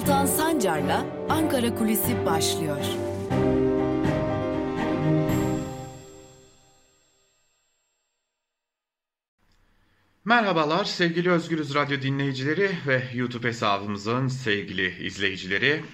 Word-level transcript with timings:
Altan 0.00 0.26
Sancar'la 0.26 1.06
Ankara 1.28 1.74
Kulisi 1.74 2.26
başlıyor. 2.26 2.84
Merhabalar 10.24 10.84
sevgili 10.84 11.30
Özgürüz 11.30 11.74
Radyo 11.74 12.02
dinleyicileri 12.02 12.70
ve 12.86 13.02
YouTube 13.14 13.48
hesabımızın 13.48 14.28
sevgili 14.28 15.06
izleyicileri. 15.06 15.84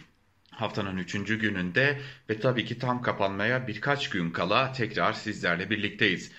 Haftanın 0.51 0.97
üçüncü 0.97 1.39
gününde 1.39 2.01
ve 2.31 2.41
tabii 2.41 2.65
ki 2.65 2.79
tam 2.79 3.03
kapanmaya 3.03 3.69
birkaç 3.69 4.11
gün 4.11 4.31
kala 4.31 4.73
tekrar 4.73 5.13
sizlerle 5.13 5.71
birlikteyiz. 5.71 6.33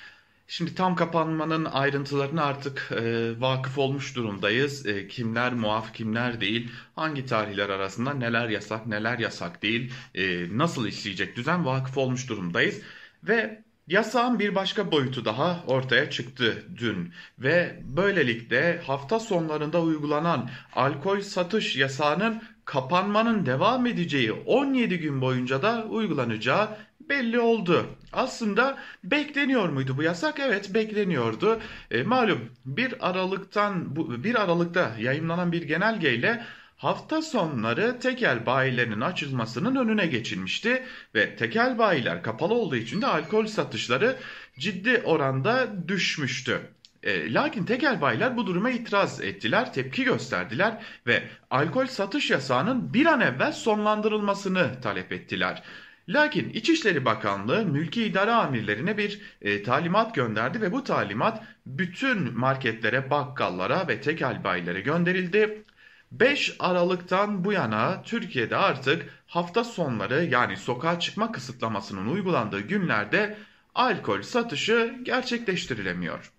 Şimdi 0.49 0.75
tam 0.75 0.95
kapanmanın 0.95 1.65
ayrıntılarına 1.65 2.43
artık 2.43 2.89
e, 2.91 3.31
vakıf 3.41 3.77
olmuş 3.77 4.15
durumdayız. 4.15 4.85
E, 4.85 5.07
kimler 5.07 5.53
muaf, 5.53 5.93
kimler 5.93 6.41
değil, 6.41 6.71
hangi 6.95 7.25
tarihler 7.25 7.69
arasında 7.69 8.13
neler 8.13 8.49
yasak, 8.49 8.87
neler 8.87 9.19
yasak 9.19 9.63
değil, 9.63 9.93
e, 10.15 10.57
nasıl 10.57 10.87
işleyecek 10.87 11.35
düzen 11.35 11.65
vakıf 11.65 11.97
olmuş 11.97 12.29
durumdayız. 12.29 12.81
Ve 13.23 13.63
yasağın 13.87 14.39
bir 14.39 14.55
başka 14.55 14.91
boyutu 14.91 15.25
daha 15.25 15.63
ortaya 15.67 16.09
çıktı 16.09 16.63
dün 16.75 17.13
ve 17.39 17.83
böylelikle 17.83 18.81
hafta 18.81 19.19
sonlarında 19.19 19.81
uygulanan 19.81 20.49
alkol 20.75 21.21
satış 21.21 21.75
yasağının 21.75 22.41
kapanmanın 22.65 23.45
devam 23.45 23.85
edeceği 23.85 24.31
17 24.31 24.99
gün 24.99 25.21
boyunca 25.21 25.61
da 25.61 25.85
uygulanacağı 25.85 26.77
belli 27.09 27.39
oldu. 27.39 27.85
Aslında 28.13 28.77
bekleniyor 29.03 29.69
muydu 29.69 29.97
bu 29.97 30.03
yasak? 30.03 30.39
Evet 30.39 30.73
bekleniyordu. 30.73 31.59
E, 31.91 32.03
malum 32.03 32.49
bir 32.65 33.09
Aralık'tan 33.09 33.95
bu 33.95 34.23
bir 34.23 34.35
Aralık'ta 34.35 34.91
yayınlanan 34.99 35.51
bir 35.51 35.61
genelgeyle 35.61 36.45
hafta 36.77 37.21
sonları 37.21 37.99
tekel 37.99 38.45
bayilerinin 38.45 39.01
açılmasının 39.01 39.75
önüne 39.75 40.07
geçilmişti 40.07 40.83
ve 41.15 41.35
tekel 41.35 41.77
bayiler 41.77 42.23
kapalı 42.23 42.53
olduğu 42.53 42.75
için 42.75 43.01
de 43.01 43.07
alkol 43.07 43.45
satışları 43.45 44.15
ciddi 44.59 45.01
oranda 45.05 45.87
düşmüştü. 45.87 46.61
E, 47.03 47.33
lakin 47.33 47.65
tekel 47.65 48.01
bayiler 48.01 48.37
bu 48.37 48.47
duruma 48.47 48.69
itiraz 48.69 49.21
ettiler, 49.21 49.73
tepki 49.73 50.03
gösterdiler 50.03 50.83
ve 51.07 51.23
alkol 51.49 51.85
satış 51.85 52.31
yasağının 52.31 52.93
bir 52.93 53.05
an 53.05 53.21
evvel 53.21 53.51
sonlandırılmasını 53.51 54.81
talep 54.81 55.11
ettiler. 55.11 55.63
Lakin 56.09 56.49
İçişleri 56.49 57.05
Bakanlığı 57.05 57.65
mülki 57.65 58.03
idare 58.03 58.31
amirlerine 58.31 58.97
bir 58.97 59.21
e, 59.41 59.63
talimat 59.63 60.15
gönderdi 60.15 60.61
ve 60.61 60.71
bu 60.71 60.83
talimat 60.83 61.43
bütün 61.65 62.37
marketlere, 62.39 63.09
bakkallara 63.09 63.87
ve 63.87 64.01
tekel 64.01 64.43
bayilere 64.43 64.81
gönderildi. 64.81 65.63
5 66.11 66.55
Aralık'tan 66.59 67.45
bu 67.45 67.53
yana 67.53 68.01
Türkiye'de 68.01 68.57
artık 68.57 69.09
hafta 69.27 69.63
sonları 69.63 70.25
yani 70.25 70.57
sokağa 70.57 70.99
çıkma 70.99 71.31
kısıtlamasının 71.31 72.07
uygulandığı 72.07 72.61
günlerde 72.61 73.37
alkol 73.75 74.21
satışı 74.21 74.95
gerçekleştirilemiyor. 75.03 76.31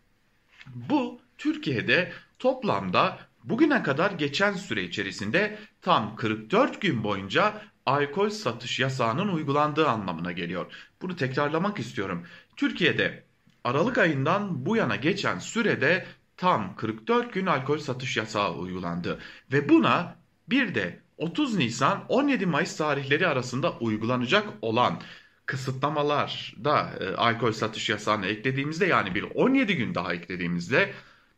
Bu 0.66 1.20
Türkiye'de 1.38 2.12
toplamda 2.38 3.18
bugüne 3.44 3.82
kadar 3.82 4.10
geçen 4.10 4.52
süre 4.52 4.82
içerisinde 4.82 5.58
tam 5.82 6.16
44 6.16 6.80
gün 6.80 7.04
boyunca 7.04 7.62
alkol 7.88 8.30
satış 8.30 8.80
yasağının 8.80 9.28
uygulandığı 9.28 9.88
anlamına 9.88 10.32
geliyor. 10.32 10.66
Bunu 11.02 11.16
tekrarlamak 11.16 11.78
istiyorum. 11.78 12.26
Türkiye'de 12.56 13.24
Aralık 13.64 13.98
ayından 13.98 14.66
bu 14.66 14.76
yana 14.76 14.96
geçen 14.96 15.38
sürede 15.38 16.06
tam 16.36 16.76
44 16.76 17.32
gün 17.32 17.46
alkol 17.46 17.78
satış 17.78 18.16
yasağı 18.16 18.54
uygulandı 18.54 19.18
ve 19.52 19.68
buna 19.68 20.16
bir 20.48 20.74
de 20.74 21.00
30 21.18 21.56
Nisan 21.56 22.04
17 22.08 22.46
Mayıs 22.46 22.76
tarihleri 22.76 23.26
arasında 23.26 23.72
uygulanacak 23.78 24.48
olan 24.62 25.00
kısıtlamalar 25.46 26.54
da 26.64 26.90
e, 27.00 27.16
alkol 27.16 27.52
satış 27.52 27.88
yasağını 27.88 28.26
eklediğimizde 28.26 28.86
yani 28.86 29.14
bir 29.14 29.22
17 29.22 29.76
gün 29.76 29.94
daha 29.94 30.14
eklediğimizde 30.14 30.92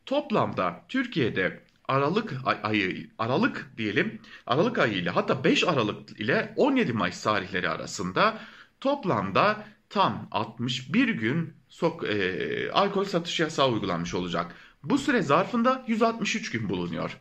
toplamda 0.06 0.84
Türkiye'de 0.88 1.60
Aralık 1.90 2.32
ayı 2.62 3.10
Aralık 3.18 3.70
diyelim 3.76 4.20
Aralık 4.46 4.78
ayı 4.78 4.94
ile 4.94 5.10
hatta 5.10 5.44
5 5.44 5.64
Aralık 5.64 6.20
ile 6.20 6.54
17 6.56 6.92
Mayıs 6.92 7.22
tarihleri 7.22 7.68
arasında 7.68 8.38
toplamda 8.80 9.66
tam 9.88 10.28
61 10.30 11.08
gün 11.08 11.54
sok, 11.68 12.04
e, 12.04 12.70
alkol 12.72 13.04
satış 13.04 13.40
yasağı 13.40 13.68
uygulanmış 13.68 14.14
olacak. 14.14 14.54
Bu 14.82 14.98
süre 14.98 15.22
zarfında 15.22 15.84
163 15.86 16.50
gün 16.50 16.68
bulunuyor. 16.68 17.16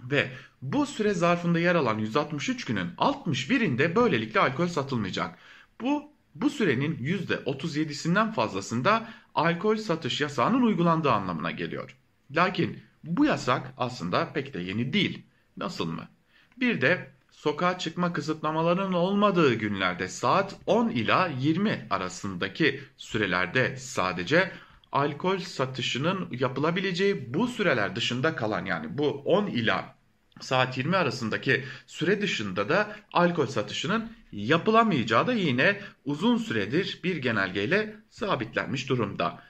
Ve 0.00 0.30
bu 0.62 0.86
süre 0.86 1.14
zarfında 1.14 1.58
yer 1.58 1.74
alan 1.74 1.98
163 1.98 2.64
günün 2.64 2.88
61'inde 2.98 3.96
böylelikle 3.96 4.40
alkol 4.40 4.66
satılmayacak. 4.66 5.38
Bu 5.80 6.12
bu 6.34 6.50
sürenin 6.50 6.96
%37'sinden 6.96 8.32
fazlasında 8.32 9.08
alkol 9.34 9.76
satış 9.76 10.20
yasağının 10.20 10.62
uygulandığı 10.62 11.12
anlamına 11.12 11.50
geliyor. 11.50 11.96
Lakin 12.30 12.82
bu 13.04 13.24
yasak 13.24 13.74
aslında 13.76 14.32
pek 14.32 14.54
de 14.54 14.60
yeni 14.60 14.92
değil. 14.92 15.26
Nasıl 15.56 15.86
mı? 15.86 16.08
Bir 16.56 16.80
de 16.80 17.10
sokağa 17.30 17.78
çıkma 17.78 18.12
kısıtlamalarının 18.12 18.92
olmadığı 18.92 19.54
günlerde 19.54 20.08
saat 20.08 20.56
10 20.66 20.88
ila 20.88 21.26
20 21.40 21.86
arasındaki 21.90 22.80
sürelerde 22.96 23.76
sadece 23.76 24.52
alkol 24.92 25.38
satışının 25.38 26.28
yapılabileceği 26.30 27.34
bu 27.34 27.48
süreler 27.48 27.96
dışında 27.96 28.36
kalan 28.36 28.64
yani 28.64 28.98
bu 28.98 29.08
10 29.08 29.46
ila 29.46 29.94
saat 30.40 30.78
20 30.78 30.96
arasındaki 30.96 31.64
süre 31.86 32.22
dışında 32.22 32.68
da 32.68 32.96
alkol 33.12 33.46
satışının 33.46 34.12
yapılamayacağı 34.32 35.26
da 35.26 35.32
yine 35.32 35.80
uzun 36.04 36.36
süredir 36.36 37.00
bir 37.04 37.16
genelgeyle 37.16 37.96
sabitlenmiş 38.10 38.88
durumda. 38.88 39.42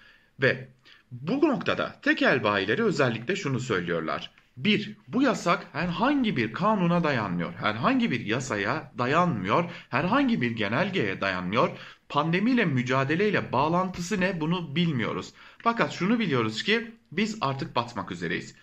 Ve 0.43 0.69
bu 1.13 1.49
noktada 1.49 2.01
tekel 2.03 2.45
bayileri 2.45 2.85
özellikle 2.85 3.37
şunu 3.37 3.61
söylüyorlar. 3.61 4.31
1. 4.57 4.97
Bu 5.09 5.23
yasak 5.23 5.67
herhangi 5.73 6.37
bir 6.37 6.53
kanuna 6.53 7.05
dayanmıyor. 7.05 7.55
Herhangi 7.55 8.11
bir 8.11 8.27
yasaya 8.27 8.93
dayanmıyor. 8.99 9.71
Herhangi 9.89 10.41
bir 10.41 10.51
genelgeye 10.51 11.21
dayanmıyor. 11.21 11.71
Pandemiyle 12.09 12.65
mücadeleyle 12.65 13.53
bağlantısı 13.53 14.21
ne 14.21 14.41
bunu 14.41 14.77
bilmiyoruz. 14.77 15.33
Fakat 15.59 15.93
şunu 15.93 16.19
biliyoruz 16.19 16.63
ki 16.63 16.95
biz 17.13 17.39
artık 17.41 17.77
batmak 17.77 18.13
üzereyiz. 18.13 18.55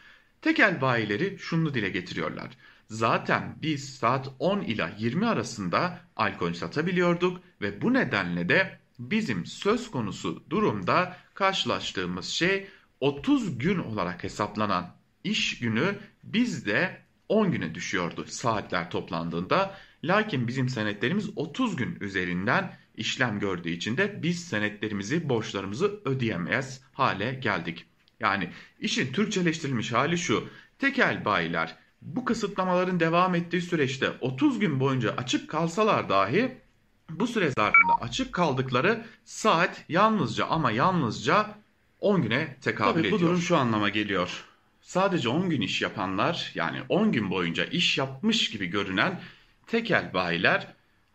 Tekel 0.42 0.82
bayileri 0.82 1.38
şunu 1.40 1.74
dile 1.74 1.90
getiriyorlar. 1.90 2.50
Zaten 2.88 3.56
biz 3.62 3.96
saat 3.96 4.30
10 4.40 4.62
ila 4.62 4.92
20 4.98 5.28
arasında 5.28 6.00
alkol 6.16 6.54
satabiliyorduk 6.54 7.42
ve 7.62 7.82
bu 7.82 7.94
nedenle 7.94 8.50
de 8.50 8.79
bizim 9.00 9.46
söz 9.46 9.92
konusu 9.92 10.44
durumda 10.50 11.18
karşılaştığımız 11.34 12.26
şey 12.26 12.68
30 13.00 13.58
gün 13.58 13.80
olarak 13.80 14.24
hesaplanan 14.24 14.96
iş 15.24 15.60
günü 15.60 16.00
bizde 16.24 17.02
10 17.30 17.52
güne 17.52 17.76
düşüyordu 17.76 18.26
saatler 18.28 18.92
toplandığında. 18.92 19.76
Lakin 20.04 20.48
bizim 20.48 20.70
senetlerimiz 20.70 21.30
30 21.36 21.76
gün 21.76 21.98
üzerinden 22.02 22.78
işlem 22.96 23.40
gördüğü 23.40 23.70
için 23.70 23.98
de 23.98 24.24
biz 24.24 24.46
senetlerimizi, 24.46 25.30
borçlarımızı 25.30 26.02
ödeyemez 26.06 26.82
hale 26.94 27.34
geldik. 27.34 27.86
Yani 28.20 28.50
işin 28.80 29.14
Türkçeleştirilmiş 29.14 29.92
hali 29.92 30.18
şu. 30.18 30.50
Tekel 30.80 31.26
bayiler 31.26 31.76
bu 32.02 32.26
kısıtlamaların 32.26 33.00
devam 33.00 33.36
ettiği 33.36 33.62
süreçte 33.62 34.10
30 34.22 34.60
gün 34.60 34.80
boyunca 34.80 35.16
açık 35.18 35.50
kalsalar 35.50 36.10
dahi 36.10 36.58
bu 37.10 37.28
süre 37.28 37.52
zarfında 37.52 37.94
açık 38.02 38.34
kaldıkları 38.34 39.06
saat 39.26 39.86
yalnızca 39.90 40.46
ama 40.46 40.72
yalnızca 40.72 41.56
10 42.00 42.22
güne 42.22 42.58
tekabül 42.62 42.94
Tabii 42.94 43.08
ediyor. 43.08 43.22
bu 43.22 43.26
durum 43.26 43.42
şu 43.42 43.58
anlama 43.58 43.90
geliyor. 43.90 44.46
Sadece 44.82 45.30
10 45.30 45.50
gün 45.50 45.62
iş 45.62 45.82
yapanlar 45.82 46.52
yani 46.56 46.80
10 46.90 47.12
gün 47.12 47.30
boyunca 47.30 47.66
iş 47.66 47.98
yapmış 47.98 48.50
gibi 48.50 48.66
görünen 48.66 49.22
tekel 49.68 50.14
bayiler 50.14 50.68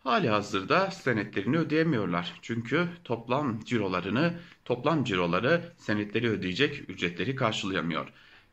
hali 0.03 0.29
hazırda 0.29 0.91
senetlerini 0.91 1.57
ödeyemiyorlar. 1.57 2.33
Çünkü 2.41 2.87
toplam 3.03 3.59
cirolarını, 3.63 4.33
toplam 4.65 5.03
ciroları 5.03 5.61
senetleri 5.77 6.29
ödeyecek 6.29 6.89
ücretleri 6.89 7.35
karşılayamıyor. 7.35 8.07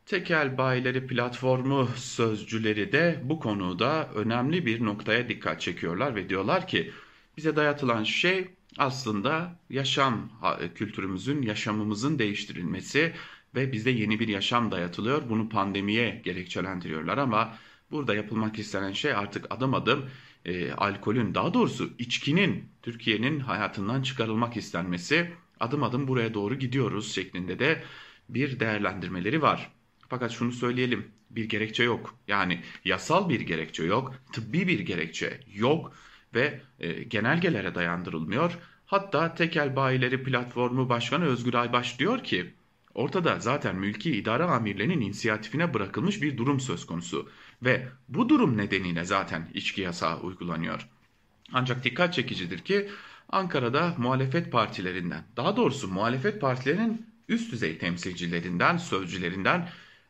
Tekel 0.07 0.59
bayileri 0.59 1.07
platformu 1.07 1.89
sözcüleri 1.97 2.93
de 2.93 3.21
bu 3.25 3.41
konuda 3.41 4.09
önemli 4.15 4.67
bir 4.67 4.85
noktaya 4.85 5.29
dikkat 5.29 5.61
çekiyorlar 5.61 6.15
ve 6.15 6.29
diyorlar 6.29 6.67
ki 6.67 6.93
bize 7.37 7.57
dayatılan 7.57 8.05
şey 8.05 8.51
aslında 8.79 9.59
yaşam 9.71 10.31
kültürümüzün, 10.75 11.43
yaşamımızın 11.43 12.19
değiştirilmesi 12.19 13.13
ve 13.55 13.73
bize 13.73 13.91
yeni 13.91 14.21
bir 14.21 14.29
yaşam 14.29 14.71
dayatılıyor. 14.71 15.23
Bunu 15.31 15.49
pandemiye 15.49 16.23
gerekçelendiriyorlar 16.25 17.19
ama 17.19 17.55
burada 17.91 18.15
yapılmak 18.15 18.59
istenen 18.59 18.93
şey 18.93 19.13
artık 19.13 19.47
adım 19.51 19.75
adım 19.75 20.11
e, 20.45 20.73
alkolün 20.73 21.35
daha 21.35 21.55
doğrusu 21.55 21.91
içkinin 21.99 22.65
Türkiye'nin 22.83 23.41
hayatından 23.41 24.03
çıkarılmak 24.03 24.57
istenmesi 24.57 25.33
adım 25.61 25.83
adım 25.83 26.09
buraya 26.09 26.35
doğru 26.35 26.55
gidiyoruz 26.55 27.15
şeklinde 27.15 27.59
de 27.59 27.83
bir 28.29 28.61
değerlendirmeleri 28.61 29.43
var. 29.43 29.71
Fakat 30.09 30.31
şunu 30.33 30.53
söyleyelim 30.53 31.07
bir 31.31 31.45
gerekçe 31.45 31.83
yok. 31.83 32.15
Yani 32.29 32.61
yasal 32.85 33.29
bir 33.29 33.41
gerekçe 33.41 33.85
yok, 33.85 34.15
tıbbi 34.33 34.69
bir 34.69 34.81
gerekçe 34.81 35.41
yok 35.55 35.93
ve 36.35 36.61
e, 36.81 37.03
genelgelere 37.03 37.75
dayandırılmıyor. 37.75 38.59
Hatta 38.87 39.35
Tekel 39.35 39.77
Bayileri 39.77 40.23
Platformu 40.23 40.89
Başkanı 40.89 41.25
Özgür 41.25 41.55
Aybaş 41.55 41.99
diyor 41.99 42.25
ki 42.25 42.55
ortada 42.95 43.41
zaten 43.41 43.77
mülki 43.77 44.17
idare 44.17 44.43
amirlerinin 44.43 45.01
inisiyatifine 45.01 45.75
bırakılmış 45.75 46.23
bir 46.23 46.37
durum 46.37 46.61
söz 46.61 46.87
konusu 46.87 47.29
ve 47.63 47.89
bu 48.09 48.29
durum 48.29 48.57
nedeniyle 48.57 49.05
zaten 49.05 49.49
içki 49.55 49.81
yasağı 49.81 50.21
uygulanıyor. 50.21 50.89
Ancak 51.53 51.85
dikkat 51.85 52.15
çekicidir 52.15 52.59
ki 52.59 52.89
Ankara'da 53.29 53.95
muhalefet 53.99 54.53
partilerinden, 54.53 55.25
daha 55.37 55.57
doğrusu 55.57 55.89
muhalefet 55.89 56.41
partilerinin 56.41 57.07
üst 57.29 57.53
düzey 57.53 57.79
temsilcilerinden, 57.79 58.77
sözcülerinden 58.77 59.69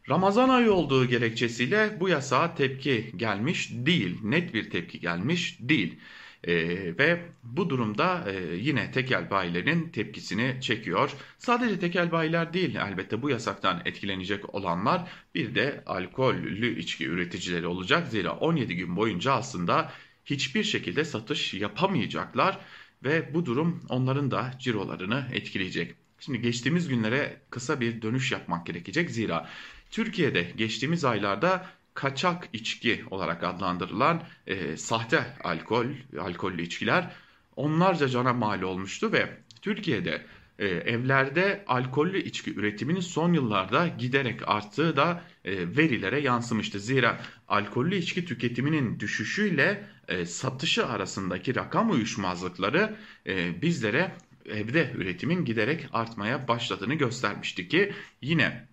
Ramazan 0.09 0.49
ayı 0.49 0.73
olduğu 0.73 1.07
gerekçesiyle 1.07 1.97
bu 2.01 2.09
yasağa 2.09 2.55
tepki 2.55 3.13
gelmiş 3.17 3.71
değil. 3.73 4.19
Net 4.23 4.55
bir 4.55 4.71
tepki 4.71 5.01
gelmiş 5.01 5.57
değil. 5.61 5.99
E, 6.45 6.55
ve 6.99 7.23
bu 7.43 7.71
durumda 7.71 8.25
e, 8.31 8.57
yine 8.57 8.91
tekel 8.91 9.31
bayilerin 9.31 9.89
tepkisini 9.89 10.57
çekiyor. 10.61 11.11
Sadece 11.39 11.79
tekel 11.79 12.13
bayiler 12.13 12.53
değil 12.53 12.75
elbette 12.75 13.23
bu 13.23 13.31
yasaktan 13.31 13.83
etkilenecek 13.85 14.55
olanlar 14.55 15.11
bir 15.35 15.55
de 15.55 15.83
alkollü 15.87 16.79
içki 16.79 17.07
üreticileri 17.07 17.67
olacak. 17.67 18.09
Zira 18.09 18.33
17 18.33 18.77
gün 18.77 18.97
boyunca 18.97 19.33
aslında 19.33 19.93
hiçbir 20.25 20.65
şekilde 20.65 21.05
satış 21.05 21.55
yapamayacaklar 21.55 22.59
ve 23.05 23.35
bu 23.35 23.47
durum 23.47 23.81
onların 23.89 24.31
da 24.31 24.51
cirolarını 24.59 25.27
etkileyecek. 25.33 25.95
Şimdi 26.21 26.41
geçtiğimiz 26.41 26.89
günlere 26.89 27.41
kısa 27.51 27.81
bir 27.81 28.03
dönüş 28.03 28.33
yapmak 28.33 28.67
gerekecek. 28.67 29.11
Zira 29.11 29.49
Türkiye'de 29.93 30.43
geçtiğimiz 30.57 31.05
aylarda 31.05 31.67
kaçak 31.95 32.49
içki 32.53 33.05
olarak 33.11 33.45
adlandırılan 33.45 34.23
e, 34.47 34.77
sahte 34.77 35.25
alkol, 35.45 35.87
alkollü 36.21 36.63
içkiler 36.63 37.11
onlarca 37.57 38.09
cana 38.09 38.33
mal 38.33 38.63
olmuştu 38.63 39.13
ve 39.13 39.29
Türkiye'de 39.63 40.27
e, 40.59 40.67
evlerde 40.67 41.65
alkollü 41.67 42.23
içki 42.23 42.55
üretiminin 42.55 43.01
son 43.01 43.33
yıllarda 43.33 43.89
giderek 43.89 44.49
arttığı 44.49 44.97
da 44.97 45.23
e, 45.45 45.77
verilere 45.77 46.21
yansımıştı. 46.21 46.81
Zira 46.81 47.21
alkollü 47.49 47.97
içki 47.97 48.25
tüketiminin 48.25 49.01
düşüşüyle 49.01 49.85
e, 50.09 50.27
satışı 50.27 50.87
arasındaki 50.87 51.55
rakam 51.55 51.91
uyuşmazlıkları 51.91 52.97
e, 53.27 53.63
bizlere 53.63 54.13
evde 54.47 54.93
üretimin 54.95 55.45
giderek 55.45 55.89
artmaya 55.93 56.49
başladığını 56.49 56.95
göstermişti 56.95 57.69
ki 57.69 57.93
yine 58.23 58.72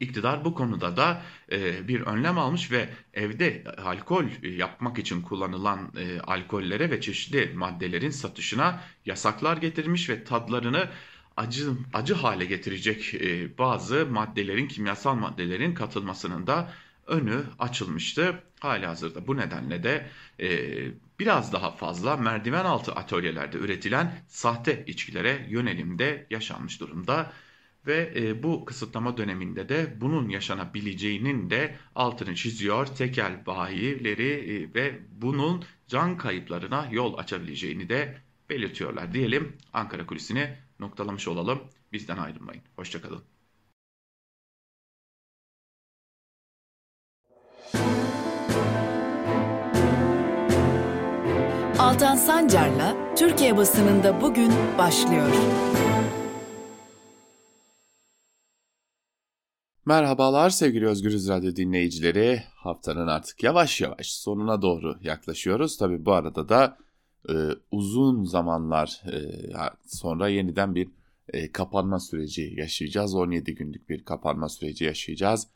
İktidar 0.00 0.44
bu 0.44 0.54
konuda 0.54 0.96
da 0.96 1.22
e, 1.52 1.88
bir 1.88 2.00
önlem 2.00 2.38
almış 2.38 2.70
ve 2.70 2.88
evde 3.14 3.64
alkol 3.84 4.24
yapmak 4.42 4.98
için 4.98 5.22
kullanılan 5.22 5.92
e, 5.98 6.20
alkollere 6.20 6.90
ve 6.90 7.00
çeşitli 7.00 7.52
maddelerin 7.54 8.10
satışına 8.10 8.80
yasaklar 9.06 9.56
getirmiş 9.56 10.10
ve 10.10 10.24
tadlarını 10.24 10.88
acı 11.36 11.70
acı 11.92 12.14
hale 12.14 12.44
getirecek 12.44 13.14
e, 13.14 13.58
bazı 13.58 14.06
maddelerin, 14.06 14.68
kimyasal 14.68 15.14
maddelerin 15.14 15.74
katılmasının 15.74 16.46
da 16.46 16.72
önü 17.06 17.44
açılmıştı. 17.58 18.42
Hali 18.60 18.86
hazırda 18.86 19.26
bu 19.26 19.36
nedenle 19.36 19.82
de 19.82 20.10
e, 20.40 20.48
biraz 21.18 21.52
daha 21.52 21.70
fazla 21.70 22.16
merdiven 22.16 22.64
altı 22.64 22.92
atölyelerde 22.92 23.58
üretilen 23.58 24.24
sahte 24.28 24.84
içkilere 24.86 25.46
yönelimde 25.50 26.26
yaşanmış 26.30 26.80
durumda 26.80 27.32
ve 27.86 28.12
e, 28.16 28.42
bu 28.42 28.64
kısıtlama 28.64 29.16
döneminde 29.16 29.68
de 29.68 30.00
bunun 30.00 30.28
yaşanabileceğinin 30.28 31.50
de 31.50 31.76
altını 31.94 32.34
çiziyor 32.34 32.86
tekel 32.86 33.46
bayileri 33.46 34.30
e, 34.32 34.74
ve 34.74 35.00
bunun 35.12 35.64
can 35.88 36.16
kayıplarına 36.16 36.88
yol 36.92 37.18
açabileceğini 37.18 37.88
de 37.88 38.18
belirtiyorlar. 38.50 39.14
Diyelim 39.14 39.56
Ankara 39.72 40.06
kulisini 40.06 40.56
noktalamış 40.80 41.28
olalım. 41.28 41.60
Bizden 41.92 42.16
ayrılmayın. 42.16 42.62
Hoşçakalın. 42.76 43.22
Altan 51.78 52.16
Sancar'la 52.16 53.14
Türkiye 53.16 53.56
basınında 53.56 54.20
bugün 54.20 54.52
başlıyor. 54.78 55.32
Merhabalar 59.90 60.50
sevgili 60.50 60.86
Özgürüz 60.86 61.28
Radyo 61.28 61.56
dinleyicileri. 61.56 62.42
Haftanın 62.54 63.06
artık 63.06 63.42
yavaş 63.42 63.80
yavaş 63.80 64.12
sonuna 64.12 64.62
doğru 64.62 64.98
yaklaşıyoruz. 65.02 65.76
Tabi 65.76 66.04
bu 66.04 66.12
arada 66.12 66.48
da 66.48 66.78
e, 67.28 67.34
uzun 67.70 68.24
zamanlar 68.24 69.02
e, 69.12 69.18
sonra 69.86 70.28
yeniden 70.28 70.74
bir 70.74 70.88
e, 71.28 71.52
kapanma 71.52 72.00
süreci 72.00 72.54
yaşayacağız. 72.56 73.14
17 73.14 73.54
günlük 73.54 73.88
bir 73.88 74.04
kapanma 74.04 74.48
süreci 74.48 74.84
yaşayacağız. 74.84 75.46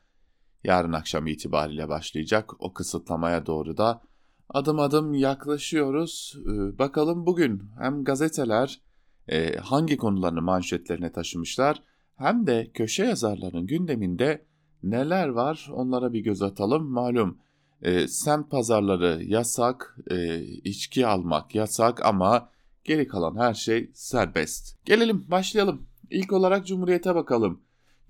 Yarın 0.64 0.92
akşam 0.92 1.26
itibariyle 1.26 1.88
başlayacak. 1.88 2.50
O 2.58 2.72
kısıtlamaya 2.72 3.46
doğru 3.46 3.76
da 3.76 4.02
adım 4.48 4.80
adım 4.80 5.14
yaklaşıyoruz. 5.14 6.36
E, 6.46 6.78
bakalım 6.78 7.26
bugün 7.26 7.62
hem 7.78 8.04
gazeteler 8.04 8.80
e, 9.28 9.56
hangi 9.56 9.96
konularını 9.96 10.42
manşetlerine 10.42 11.12
taşımışlar 11.12 11.82
hem 12.16 12.46
de 12.46 12.70
köşe 12.74 13.04
yazarların 13.04 13.66
gündeminde 13.66 14.44
neler 14.82 15.28
var 15.28 15.68
onlara 15.72 16.12
bir 16.12 16.20
göz 16.20 16.42
atalım. 16.42 16.90
Malum 16.90 17.38
e, 17.82 18.08
semt 18.08 18.50
pazarları 18.50 19.24
yasak, 19.24 19.96
e, 20.10 20.42
içki 20.42 21.06
almak 21.06 21.54
yasak 21.54 22.04
ama 22.04 22.48
geri 22.84 23.08
kalan 23.08 23.36
her 23.36 23.54
şey 23.54 23.90
serbest. 23.94 24.84
Gelelim 24.84 25.24
başlayalım. 25.30 25.86
İlk 26.10 26.32
olarak 26.32 26.66
Cumhuriyet'e 26.66 27.14
bakalım. 27.14 27.60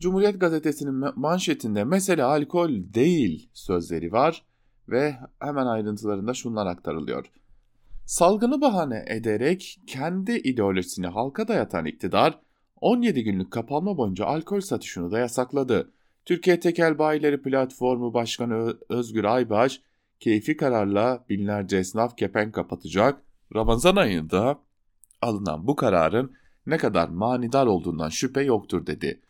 Cumhuriyet 0.00 0.40
gazetesinin 0.40 1.20
manşetinde 1.20 1.84
mesele 1.84 2.22
alkol 2.24 2.70
değil 2.70 3.50
sözleri 3.54 4.12
var 4.12 4.42
ve 4.88 5.16
hemen 5.38 5.66
ayrıntılarında 5.66 6.34
şunlar 6.34 6.66
aktarılıyor. 6.66 7.26
Salgını 8.06 8.60
bahane 8.60 9.04
ederek 9.08 9.80
kendi 9.86 10.32
ideolojisini 10.32 11.06
halka 11.06 11.48
dayatan 11.48 11.84
iktidar 11.84 12.40
17 12.84 13.24
günlük 13.24 13.50
kapanma 13.50 13.96
boyunca 13.96 14.24
alkol 14.24 14.60
satışını 14.60 15.10
da 15.10 15.18
yasakladı. 15.18 15.92
Türkiye 16.24 16.60
Tekel 16.60 16.98
Bayileri 16.98 17.42
Platformu 17.42 18.14
Başkanı 18.14 18.76
Özgür 18.88 19.24
Aybaş, 19.24 19.80
keyfi 20.20 20.56
kararla 20.56 21.24
binlerce 21.28 21.76
esnaf 21.76 22.16
kepenk 22.16 22.54
kapatacak, 22.54 23.22
Ramazan 23.54 23.96
ayında 23.96 24.58
alınan 25.22 25.66
bu 25.66 25.76
kararın 25.76 26.32
ne 26.66 26.78
kadar 26.78 27.08
manidar 27.08 27.66
olduğundan 27.66 28.08
şüphe 28.08 28.42
yoktur 28.42 28.86
dedi. 28.86 29.20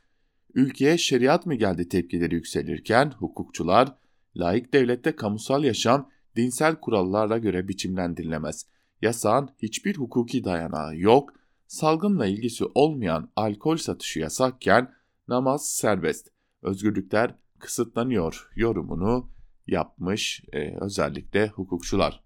Ülkeye 0.54 0.98
şeriat 0.98 1.46
mı 1.46 1.54
geldi 1.54 1.88
tepkileri 1.88 2.34
yükselirken 2.34 3.10
hukukçular, 3.18 3.94
laik 4.36 4.72
devlette 4.72 5.16
kamusal 5.16 5.64
yaşam 5.64 6.10
dinsel 6.36 6.74
kurallara 6.74 7.38
göre 7.38 7.68
biçimlendirilemez. 7.68 8.66
Yasağın 9.02 9.48
hiçbir 9.62 9.96
hukuki 9.96 10.44
dayanağı 10.44 10.96
yok, 10.96 11.43
salgınla 11.74 12.26
ilgisi 12.26 12.64
olmayan 12.74 13.30
alkol 13.36 13.76
satışı 13.76 14.20
yasakken 14.20 14.94
namaz 15.28 15.70
serbest, 15.70 16.28
özgürlükler 16.62 17.34
kısıtlanıyor 17.58 18.50
yorumunu 18.56 19.30
yapmış 19.66 20.44
e, 20.52 20.76
özellikle 20.80 21.48
hukukçular. 21.48 22.24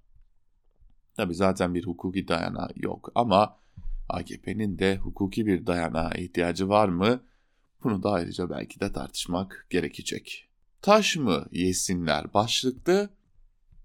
Tabi 1.17 1.35
zaten 1.35 1.75
bir 1.75 1.87
hukuki 1.87 2.29
dayanağı 2.29 2.69
yok 2.77 3.13
ama 3.15 3.59
AKP'nin 4.09 4.79
de 4.79 4.97
hukuki 4.97 5.47
bir 5.47 5.67
dayanağa 5.67 6.11
ihtiyacı 6.11 6.69
var 6.69 6.89
mı? 6.89 7.23
Bunu 7.85 8.03
da 8.03 8.11
ayrıca 8.11 8.51
belki 8.51 8.81
de 8.81 8.93
tartışmak 8.93 9.67
gerekecek. 9.71 10.49
Taş 10.83 11.17
mı 11.17 11.47
yesinler 11.53 12.35
başlıklı 12.35 13.11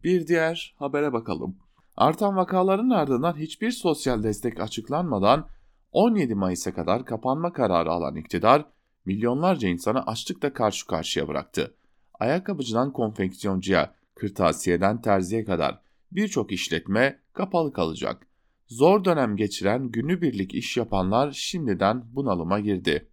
bir 0.03 0.27
diğer 0.27 0.75
habere 0.77 1.13
bakalım. 1.13 1.62
Artan 1.97 2.35
vakaların 2.35 2.89
ardından 2.89 3.37
hiçbir 3.37 3.71
sosyal 3.71 4.23
destek 4.23 4.59
açıklanmadan 4.59 5.47
17 5.91 6.35
Mayıs'a 6.35 6.73
kadar 6.73 7.05
kapanma 7.05 7.53
kararı 7.53 7.91
alan 7.91 8.15
iktidar 8.15 8.65
milyonlarca 9.05 9.67
insanı 9.67 10.07
açlıkla 10.07 10.53
karşı 10.53 10.87
karşıya 10.87 11.27
bıraktı. 11.27 11.75
Ayakkabıcıdan 12.19 12.93
konfeksiyoncuya, 12.93 13.95
kırtasiyeden 14.15 15.01
terziye 15.01 15.45
kadar 15.45 15.81
birçok 16.11 16.51
işletme 16.51 17.19
kapalı 17.33 17.73
kalacak. 17.73 18.27
Zor 18.67 19.05
dönem 19.05 19.35
geçiren 19.35 19.87
günübirlik 19.87 20.53
iş 20.53 20.77
yapanlar 20.77 21.31
şimdiden 21.31 22.15
bunalıma 22.15 22.59
girdi. 22.59 23.09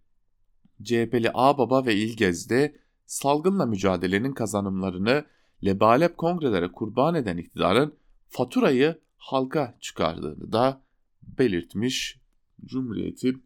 CHP'li 0.83 1.31
Ağbaba 1.33 1.85
ve 1.85 1.95
İlgez'de 1.95 2.75
salgınla 3.05 3.65
mücadelenin 3.65 4.33
kazanımlarını 4.33 5.25
lebalep 5.65 6.17
kongrelere 6.17 6.71
kurban 6.71 7.15
eden 7.15 7.37
iktidarın 7.37 8.00
faturayı 8.31 8.99
halka 9.17 9.77
çıkardığını 9.79 10.51
da 10.51 10.81
belirtmiş 11.23 12.21
Cumhuriyet'in 12.65 13.43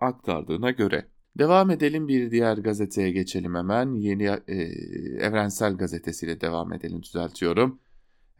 aktardığına 0.00 0.70
göre. 0.70 1.08
Devam 1.38 1.70
edelim 1.70 2.08
bir 2.08 2.30
diğer 2.30 2.58
gazeteye 2.58 3.10
geçelim 3.10 3.54
hemen. 3.54 3.94
Yeni 3.94 4.24
e, 4.24 4.54
Evrensel 5.20 5.76
Gazetesi'yle 5.76 6.40
devam 6.40 6.72
edelim 6.72 7.02
düzeltiyorum. 7.02 7.80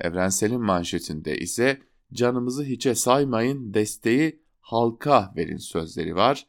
Evrensel'in 0.00 0.60
manşetinde 0.60 1.36
ise 1.38 1.78
canımızı 2.12 2.64
hiçe 2.64 2.94
saymayın 2.94 3.74
desteği 3.74 4.42
halka 4.60 5.32
verin 5.36 5.56
sözleri 5.56 6.14
var. 6.14 6.46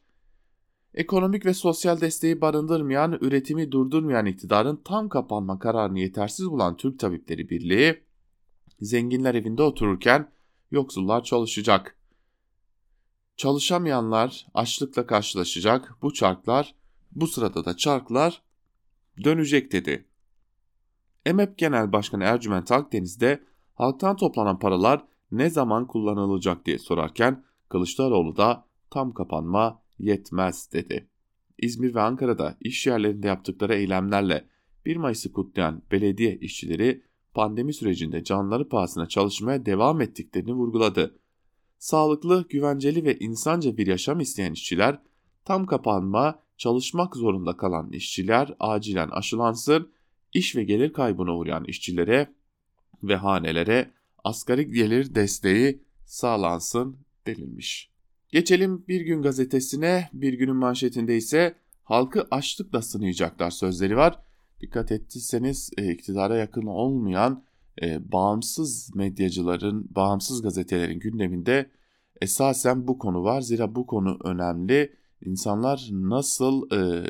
Ekonomik 0.94 1.46
ve 1.46 1.54
sosyal 1.54 2.00
desteği 2.00 2.40
barındırmayan, 2.40 3.18
üretimi 3.20 3.72
durdurmayan 3.72 4.26
iktidarın 4.26 4.80
tam 4.84 5.08
kapanma 5.08 5.58
kararını 5.58 5.98
yetersiz 5.98 6.50
bulan 6.50 6.76
Türk 6.76 6.98
Tabipleri 6.98 7.50
Birliği, 7.50 8.03
zenginler 8.84 9.34
evinde 9.34 9.62
otururken 9.62 10.32
yoksullar 10.70 11.24
çalışacak. 11.24 11.98
Çalışamayanlar 13.36 14.46
açlıkla 14.54 15.06
karşılaşacak. 15.06 15.96
Bu 16.02 16.12
çarklar, 16.12 16.74
bu 17.12 17.26
sırada 17.26 17.64
da 17.64 17.76
çarklar 17.76 18.42
dönecek 19.24 19.72
dedi. 19.72 20.08
EMEP 21.26 21.58
Genel 21.58 21.92
Başkanı 21.92 22.24
Ercüment 22.24 22.72
Akdeniz 22.72 23.20
de 23.20 23.44
halktan 23.74 24.16
toplanan 24.16 24.58
paralar 24.58 25.04
ne 25.30 25.50
zaman 25.50 25.86
kullanılacak 25.86 26.66
diye 26.66 26.78
sorarken 26.78 27.44
Kılıçdaroğlu 27.68 28.36
da 28.36 28.66
tam 28.90 29.14
kapanma 29.14 29.82
yetmez 29.98 30.72
dedi. 30.72 31.08
İzmir 31.58 31.94
ve 31.94 32.00
Ankara'da 32.00 32.56
iş 32.60 32.86
yerlerinde 32.86 33.26
yaptıkları 33.26 33.74
eylemlerle 33.74 34.48
1 34.86 34.96
Mayıs'ı 34.96 35.32
kutlayan 35.32 35.82
belediye 35.90 36.38
işçileri 36.38 37.02
pandemi 37.34 37.74
sürecinde 37.74 38.24
canları 38.24 38.68
pahasına 38.68 39.08
çalışmaya 39.08 39.66
devam 39.66 40.00
ettiklerini 40.00 40.52
vurguladı. 40.52 41.18
Sağlıklı, 41.78 42.46
güvenceli 42.48 43.04
ve 43.04 43.18
insanca 43.18 43.76
bir 43.76 43.86
yaşam 43.86 44.20
isteyen 44.20 44.52
işçiler, 44.52 44.98
tam 45.44 45.66
kapanma, 45.66 46.38
çalışmak 46.56 47.16
zorunda 47.16 47.56
kalan 47.56 47.92
işçiler 47.92 48.54
acilen 48.60 49.08
aşılansın, 49.08 49.92
iş 50.32 50.56
ve 50.56 50.64
gelir 50.64 50.92
kaybına 50.92 51.36
uğrayan 51.36 51.64
işçilere 51.64 52.34
ve 53.02 53.16
hanelere 53.16 53.90
asgari 54.24 54.72
gelir 54.72 55.14
desteği 55.14 55.82
sağlansın 56.06 56.96
denilmiş. 57.26 57.90
Geçelim 58.28 58.84
Bir 58.88 59.00
Gün 59.00 59.22
gazetesine. 59.22 60.08
Bir 60.12 60.32
günün 60.32 60.56
manşetinde 60.56 61.16
ise 61.16 61.54
halkı 61.84 62.26
açlıkla 62.30 62.82
sınayacaklar 62.82 63.50
sözleri 63.50 63.96
var. 63.96 64.23
Dikkat 64.64 64.92
ettiyseniz 64.92 65.70
e, 65.78 65.92
iktidara 65.92 66.36
yakın 66.36 66.66
olmayan 66.66 67.44
e, 67.82 68.12
bağımsız 68.12 68.94
medyacıların, 68.94 69.88
bağımsız 69.90 70.42
gazetelerin 70.42 70.98
gündeminde 70.98 71.70
esasen 72.20 72.88
bu 72.88 72.98
konu 72.98 73.24
var. 73.24 73.40
Zira 73.40 73.74
bu 73.74 73.86
konu 73.86 74.18
önemli. 74.24 74.96
İnsanlar 75.20 75.88
nasıl 75.92 76.70
e, 76.72 77.04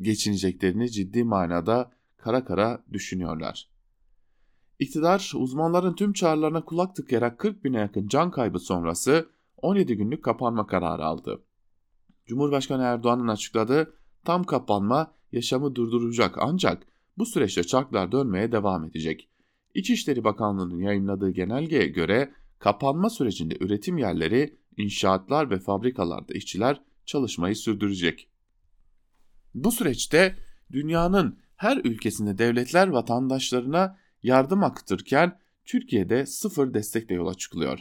geçineceklerini 0.00 0.90
ciddi 0.90 1.24
manada 1.24 1.90
kara 2.16 2.44
kara 2.44 2.84
düşünüyorlar. 2.92 3.70
İktidar 4.78 5.32
uzmanların 5.36 5.94
tüm 5.94 6.12
çağrılarına 6.12 6.64
kulak 6.64 6.96
tıkayarak 6.96 7.38
40 7.38 7.64
bine 7.64 7.78
yakın 7.78 8.08
can 8.08 8.30
kaybı 8.30 8.58
sonrası 8.58 9.28
17 9.56 9.96
günlük 9.96 10.24
kapanma 10.24 10.66
kararı 10.66 11.04
aldı. 11.04 11.42
Cumhurbaşkanı 12.26 12.82
Erdoğan'ın 12.82 13.28
açıkladığı 13.28 13.94
tam 14.24 14.44
kapanma 14.44 15.19
yaşamı 15.32 15.74
durduracak 15.74 16.34
ancak 16.38 16.86
bu 17.18 17.26
süreçte 17.26 17.64
çarklar 17.64 18.12
dönmeye 18.12 18.52
devam 18.52 18.84
edecek. 18.84 19.28
İçişleri 19.74 20.24
Bakanlığı'nın 20.24 20.78
yayınladığı 20.78 21.30
genelgeye 21.30 21.86
göre 21.86 22.32
kapanma 22.58 23.10
sürecinde 23.10 23.56
üretim 23.60 23.98
yerleri, 23.98 24.58
inşaatlar 24.76 25.50
ve 25.50 25.58
fabrikalarda 25.58 26.34
işçiler 26.34 26.82
çalışmayı 27.06 27.56
sürdürecek. 27.56 28.28
Bu 29.54 29.72
süreçte 29.72 30.36
dünyanın 30.72 31.38
her 31.56 31.76
ülkesinde 31.76 32.38
devletler 32.38 32.88
vatandaşlarına 32.88 33.98
yardım 34.22 34.64
akıtırken 34.64 35.38
Türkiye'de 35.64 36.26
sıfır 36.26 36.74
destekle 36.74 37.14
yola 37.14 37.34
çıkılıyor. 37.34 37.78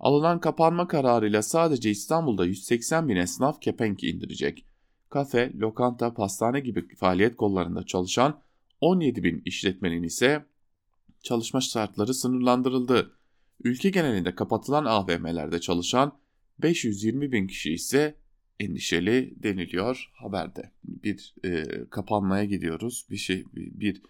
Alınan 0.00 0.40
kapanma 0.40 0.88
kararıyla 0.88 1.42
sadece 1.42 1.90
İstanbul'da 1.90 2.46
180 2.46 3.08
bin 3.08 3.16
esnaf 3.16 3.60
kepenk 3.60 4.04
indirecek. 4.04 4.66
Kafe, 5.12 5.52
lokanta, 5.54 6.14
pastane 6.14 6.60
gibi 6.60 6.94
faaliyet 6.96 7.36
kollarında 7.36 7.86
çalışan 7.86 8.40
17 8.80 9.24
bin 9.24 9.42
işletmenin 9.44 10.02
ise 10.02 10.46
çalışma 11.22 11.60
şartları 11.60 12.14
sınırlandırıldı. 12.14 13.12
Ülke 13.64 13.90
genelinde 13.90 14.34
kapatılan 14.34 14.84
AVM'lerde 14.84 15.60
çalışan 15.60 16.18
520 16.58 17.32
bin 17.32 17.46
kişi 17.46 17.72
ise 17.72 18.14
endişeli 18.60 19.34
deniliyor 19.42 20.10
haberde. 20.14 20.70
Bir 20.84 21.34
e, 21.44 21.64
kapanmaya 21.90 22.44
gidiyoruz. 22.44 23.06
Bir 23.10 23.16
şey 23.16 23.44
bir, 23.54 24.02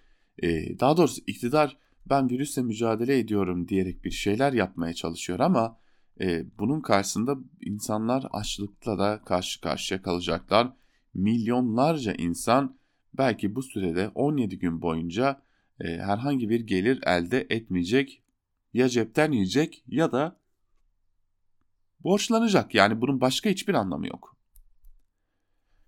e, 0.42 0.78
daha 0.80 0.97
doğrusu 0.97 1.23
iktidar 1.26 1.76
ben 2.06 2.30
virüsle 2.30 2.62
mücadele 2.62 3.18
ediyorum 3.18 3.68
diyerek 3.68 4.04
bir 4.04 4.11
şeyler 4.11 4.52
yapmaya 4.52 4.94
çalışıyor 4.94 5.40
ama 5.40 5.78
e, 6.21 6.44
bunun 6.59 6.80
karşısında 6.80 7.37
insanlar 7.61 8.26
açlıkla 8.32 8.99
da 8.99 9.21
karşı 9.25 9.61
karşıya 9.61 10.02
kalacaklar. 10.02 10.81
Milyonlarca 11.14 12.12
insan 12.12 12.76
belki 13.14 13.54
bu 13.54 13.62
sürede 13.62 14.09
17 14.09 14.59
gün 14.59 14.83
boyunca 14.83 15.42
e, 15.81 15.99
herhangi 15.99 16.49
bir 16.49 16.61
gelir 16.61 17.00
elde 17.07 17.47
etmeyecek. 17.50 18.23
Ya 18.75 18.88
cepten 18.88 19.33
yiyecek 19.33 19.85
ya 19.88 20.12
da 20.12 20.37
borçlanacak. 22.00 22.75
Yani 22.75 23.00
bunun 23.00 23.21
başka 23.21 23.50
hiçbir 23.50 23.75
anlamı 23.75 24.07
yok. 24.07 24.37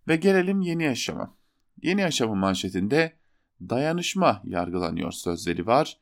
Ve 0.09 0.17
gelelim 0.17 0.61
yeni 0.61 0.85
yaşama. 0.85 1.37
Yeni 1.83 2.01
yaşamın 2.01 2.39
manşetinde 2.39 3.13
dayanışma 3.61 4.43
yargılanıyor 4.45 5.13
sözleri 5.13 5.67
var. 5.67 5.99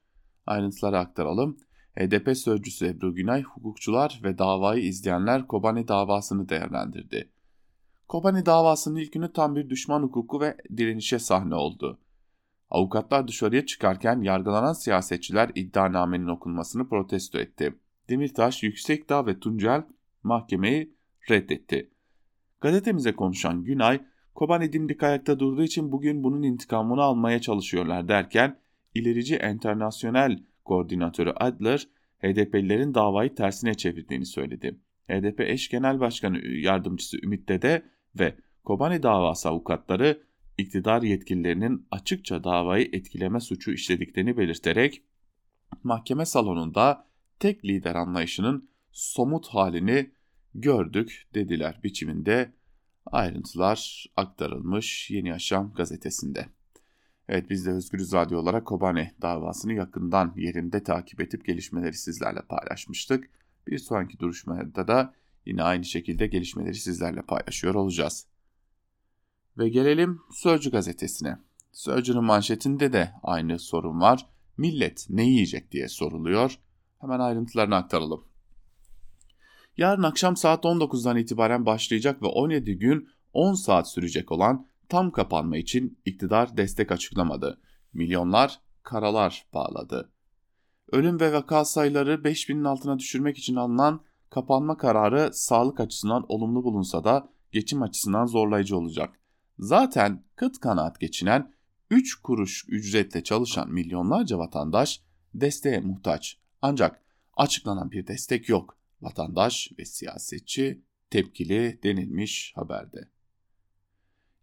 Ayrıntıları 0.46 0.98
aktaralım. 0.98 1.58
HDP 1.98 2.36
sözcüsü 2.36 2.86
Ebru 2.86 3.14
Günay, 3.14 3.42
hukukçular 3.42 4.20
ve 4.24 4.38
davayı 4.38 4.84
izleyenler 4.84 5.46
Kobani 5.46 5.88
davasını 5.88 6.48
değerlendirdi. 6.48 7.30
Kobani 8.12 8.46
davasının 8.46 8.96
ilk 8.96 9.12
günü 9.12 9.32
tam 9.32 9.56
bir 9.56 9.70
düşman 9.70 10.02
hukuku 10.02 10.40
ve 10.40 10.56
direnişe 10.76 11.18
sahne 11.18 11.54
oldu. 11.54 11.98
Avukatlar 12.70 13.28
dışarıya 13.28 13.66
çıkarken 13.66 14.20
yargılanan 14.20 14.72
siyasetçiler 14.72 15.50
iddianamenin 15.54 16.26
okunmasını 16.26 16.88
protesto 16.88 17.38
etti. 17.38 17.74
Demirtaş, 18.08 18.62
Yüksekdağ 18.62 19.26
ve 19.26 19.40
Tuncel 19.40 19.82
mahkemeyi 20.22 20.94
reddetti. 21.30 21.90
Gazetemize 22.60 23.12
konuşan 23.12 23.64
Günay, 23.64 24.00
Kobani 24.34 24.72
dimdik 24.72 25.02
ayakta 25.02 25.38
durduğu 25.38 25.62
için 25.62 25.92
bugün 25.92 26.24
bunun 26.24 26.42
intikamını 26.42 27.02
almaya 27.02 27.40
çalışıyorlar 27.40 28.08
derken 28.08 28.58
ilerici 28.94 29.36
enternasyonel 29.36 30.38
koordinatörü 30.64 31.30
Adler, 31.30 31.88
HDP'lilerin 32.18 32.94
davayı 32.94 33.34
tersine 33.34 33.74
çevirdiğini 33.74 34.26
söyledi. 34.26 34.78
HDP 35.08 35.40
eş 35.40 35.68
genel 35.68 36.00
başkanı 36.00 36.38
yardımcısı 36.46 37.18
Ümit 37.22 37.48
Dede 37.48 37.92
ve 38.18 38.36
Kobani 38.64 39.02
davası 39.02 39.48
avukatları 39.48 40.22
iktidar 40.58 41.02
yetkililerinin 41.02 41.86
açıkça 41.90 42.44
davayı 42.44 42.88
etkileme 42.92 43.40
suçu 43.40 43.72
işlediklerini 43.72 44.36
belirterek 44.36 45.02
mahkeme 45.82 46.26
salonunda 46.26 47.06
tek 47.38 47.64
lider 47.64 47.94
anlayışının 47.94 48.68
somut 48.92 49.46
halini 49.48 50.10
gördük 50.54 51.28
dediler 51.34 51.80
biçiminde 51.84 52.52
ayrıntılar 53.06 54.06
aktarılmış 54.16 55.10
Yeni 55.10 55.28
Yaşam 55.28 55.72
gazetesinde. 55.74 56.46
Evet 57.28 57.50
biz 57.50 57.66
de 57.66 57.70
Özgürüz 57.70 58.12
Radyo 58.12 58.38
olarak 58.38 58.66
Kobane 58.66 59.14
davasını 59.22 59.72
yakından 59.72 60.32
yerinde 60.36 60.82
takip 60.82 61.20
edip 61.20 61.46
gelişmeleri 61.46 61.94
sizlerle 61.94 62.40
paylaşmıştık. 62.48 63.30
Bir 63.66 63.78
sonraki 63.78 64.18
duruşmada 64.18 64.88
da 64.88 65.14
yine 65.46 65.62
aynı 65.62 65.84
şekilde 65.84 66.26
gelişmeleri 66.26 66.74
sizlerle 66.74 67.22
paylaşıyor 67.22 67.74
olacağız. 67.74 68.26
Ve 69.58 69.68
gelelim 69.68 70.20
Sözcü 70.30 70.70
gazetesine. 70.70 71.38
Sözcü'nün 71.72 72.24
manşetinde 72.24 72.92
de 72.92 73.12
aynı 73.22 73.58
sorun 73.58 74.00
var. 74.00 74.26
Millet 74.56 75.06
ne 75.10 75.24
yiyecek 75.24 75.72
diye 75.72 75.88
soruluyor. 75.88 76.58
Hemen 77.00 77.20
ayrıntılarını 77.20 77.76
aktaralım. 77.76 78.24
Yarın 79.76 80.02
akşam 80.02 80.36
saat 80.36 80.64
19'dan 80.64 81.16
itibaren 81.16 81.66
başlayacak 81.66 82.22
ve 82.22 82.26
17 82.26 82.78
gün 82.78 83.08
10 83.32 83.54
saat 83.54 83.90
sürecek 83.90 84.32
olan 84.32 84.66
tam 84.88 85.10
kapanma 85.10 85.56
için 85.56 85.98
iktidar 86.04 86.56
destek 86.56 86.92
açıklamadı. 86.92 87.60
Milyonlar 87.92 88.60
karalar 88.82 89.46
bağladı. 89.54 90.12
Ölüm 90.92 91.20
ve 91.20 91.32
vaka 91.32 91.64
sayıları 91.64 92.14
5000'in 92.14 92.64
altına 92.64 92.98
düşürmek 92.98 93.38
için 93.38 93.56
alınan 93.56 94.04
kapanma 94.32 94.76
kararı 94.76 95.30
sağlık 95.32 95.80
açısından 95.80 96.24
olumlu 96.28 96.64
bulunsa 96.64 97.04
da 97.04 97.28
geçim 97.50 97.82
açısından 97.82 98.26
zorlayıcı 98.26 98.76
olacak. 98.76 99.20
Zaten 99.58 100.24
kıt 100.36 100.60
kanaat 100.60 101.00
geçinen 101.00 101.52
3 101.90 102.14
kuruş 102.14 102.64
ücretle 102.68 103.22
çalışan 103.22 103.70
milyonlarca 103.70 104.38
vatandaş 104.38 105.02
desteğe 105.34 105.80
muhtaç. 105.80 106.38
Ancak 106.62 107.02
açıklanan 107.36 107.90
bir 107.90 108.06
destek 108.06 108.48
yok. 108.48 108.78
Vatandaş 109.02 109.72
ve 109.78 109.84
siyasetçi 109.84 110.82
tepkili 111.10 111.80
denilmiş 111.82 112.52
haberde. 112.56 113.08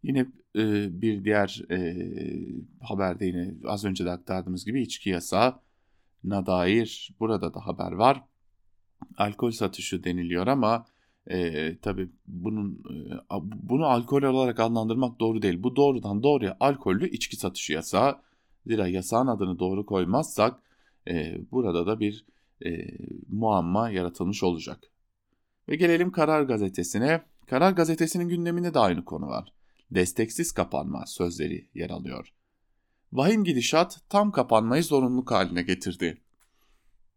Yine 0.04 0.20
e, 0.56 1.02
bir 1.02 1.24
diğer 1.24 1.62
e, 1.72 1.98
haberde 2.82 3.26
yine 3.26 3.54
az 3.66 3.86
önce 3.86 4.06
de 4.06 4.12
aktardığımız 4.12 4.66
gibi 4.66 4.82
içki 4.82 5.10
yasağına 5.10 6.46
dair 6.46 7.16
burada 7.20 7.54
da 7.54 7.68
haber 7.68 7.92
var. 7.92 8.24
Alkol 9.18 9.52
satışı 9.52 10.04
deniliyor 10.04 10.48
ama 10.48 10.86
e, 11.28 11.78
tabii 11.78 12.10
bunun 12.28 12.74
e, 12.74 13.36
bunu 13.42 13.86
alkol 13.86 14.24
olarak 14.24 14.60
adlandırmak 14.60 15.20
doğru 15.20 15.42
değil. 15.42 15.64
Bu 15.64 15.76
doğrudan 15.76 16.24
doğruya 16.24 16.58
alkollü 16.60 17.10
içki 17.10 17.36
satışı 17.36 17.74
yasağı. 17.74 18.18
Zira 18.66 18.88
yasağın 18.88 19.28
adını 19.28 19.60
doğru 19.60 19.86
koymazsak 19.86 20.60
e, 21.08 21.38
burada 21.52 21.88
da 21.88 22.00
bir 22.00 22.26
e, 22.66 22.70
muamma 23.30 23.90
yaratılmış 23.90 24.44
olacak. 24.44 24.92
Ve 25.70 25.76
gelelim 25.76 26.12
Karar 26.12 26.44
Gazetesi'ne. 26.44 27.22
Karar 27.48 27.72
Gazetesi'nin 27.72 28.30
gündeminde 28.30 28.74
de 28.74 28.80
aynı 28.80 29.06
konu 29.06 29.28
var. 29.28 29.54
Desteksiz 29.92 30.52
kapanma 30.52 31.06
sözleri 31.06 31.68
yer 31.74 31.90
alıyor. 31.90 32.34
Vahim 33.14 33.44
gidişat 33.44 34.02
tam 34.10 34.32
kapanmayı 34.32 34.84
zorunluluk 34.84 35.32
haline 35.32 35.62
getirdi. 35.62 36.22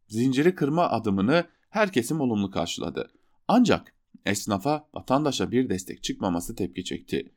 Zinciri 0.08 0.54
kırma 0.54 0.90
adımını 0.90 1.44
herkesin 1.72 2.18
olumlu 2.18 2.50
karşıladı. 2.50 3.10
Ancak 3.48 3.94
esnafa, 4.26 4.88
vatandaşa 4.94 5.50
bir 5.50 5.68
destek 5.68 6.02
çıkmaması 6.02 6.54
tepki 6.54 6.84
çekti. 6.84 7.34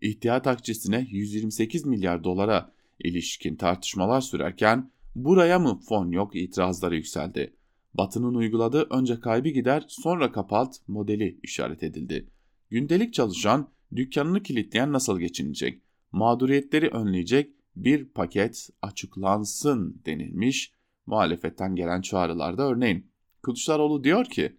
İhtiyat 0.00 0.46
akçesine 0.46 1.06
128 1.10 1.86
milyar 1.86 2.24
dolara 2.24 2.72
ilişkin 2.98 3.56
tartışmalar 3.56 4.20
sürerken 4.20 4.90
buraya 5.14 5.58
mı 5.58 5.80
fon 5.88 6.10
yok 6.10 6.36
itirazları 6.36 6.96
yükseldi. 6.96 7.56
Batı'nın 7.94 8.34
uyguladığı 8.34 8.86
önce 8.90 9.20
kaybı 9.20 9.48
gider 9.48 9.84
sonra 9.88 10.32
kapat 10.32 10.80
modeli 10.88 11.40
işaret 11.42 11.82
edildi. 11.82 12.30
Gündelik 12.70 13.14
çalışan 13.14 13.70
dükkanını 13.96 14.42
kilitleyen 14.42 14.92
nasıl 14.92 15.18
geçinecek? 15.18 15.82
Mağduriyetleri 16.12 16.88
önleyecek 16.88 17.50
bir 17.76 18.04
paket 18.04 18.68
açıklansın 18.82 20.02
denilmiş 20.06 20.72
muhalefetten 21.06 21.76
gelen 21.76 22.00
çağrılarda 22.00 22.62
örneğin. 22.62 23.10
Kılıçdaroğlu 23.48 24.04
diyor 24.04 24.24
ki 24.24 24.56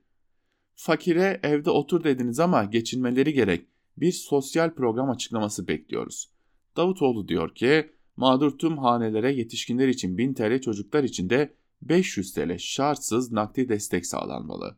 fakire 0.75 1.39
evde 1.43 1.69
otur 1.69 2.03
dediniz 2.03 2.39
ama 2.39 2.63
geçinmeleri 2.63 3.33
gerek 3.33 3.67
bir 3.97 4.11
sosyal 4.11 4.73
program 4.75 5.09
açıklaması 5.09 5.67
bekliyoruz. 5.67 6.31
Davutoğlu 6.77 7.27
diyor 7.27 7.55
ki 7.55 7.91
mağdur 8.15 8.57
tüm 8.57 8.77
hanelere 8.77 9.33
yetişkinler 9.33 9.87
için 9.87 10.17
1000 10.17 10.33
TL 10.33 10.61
çocuklar 10.61 11.03
için 11.03 11.29
de 11.29 11.53
500 11.81 12.33
TL 12.33 12.57
şartsız 12.57 13.31
nakdi 13.31 13.69
destek 13.69 14.05
sağlanmalı. 14.05 14.77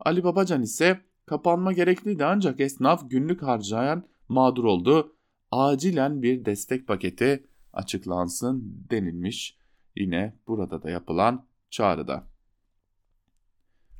Ali 0.00 0.24
Babacan 0.24 0.62
ise 0.62 1.00
kapanma 1.26 1.72
gerekliydi 1.72 2.24
ancak 2.24 2.60
esnaf 2.60 3.10
günlük 3.10 3.42
harcayan 3.42 4.04
mağdur 4.28 4.64
oldu. 4.64 5.16
Acilen 5.50 6.22
bir 6.22 6.44
destek 6.44 6.86
paketi 6.86 7.46
açıklansın 7.72 8.86
denilmiş 8.90 9.58
yine 9.96 10.38
burada 10.46 10.82
da 10.82 10.90
yapılan 10.90 11.46
çağrıda. 11.70 12.35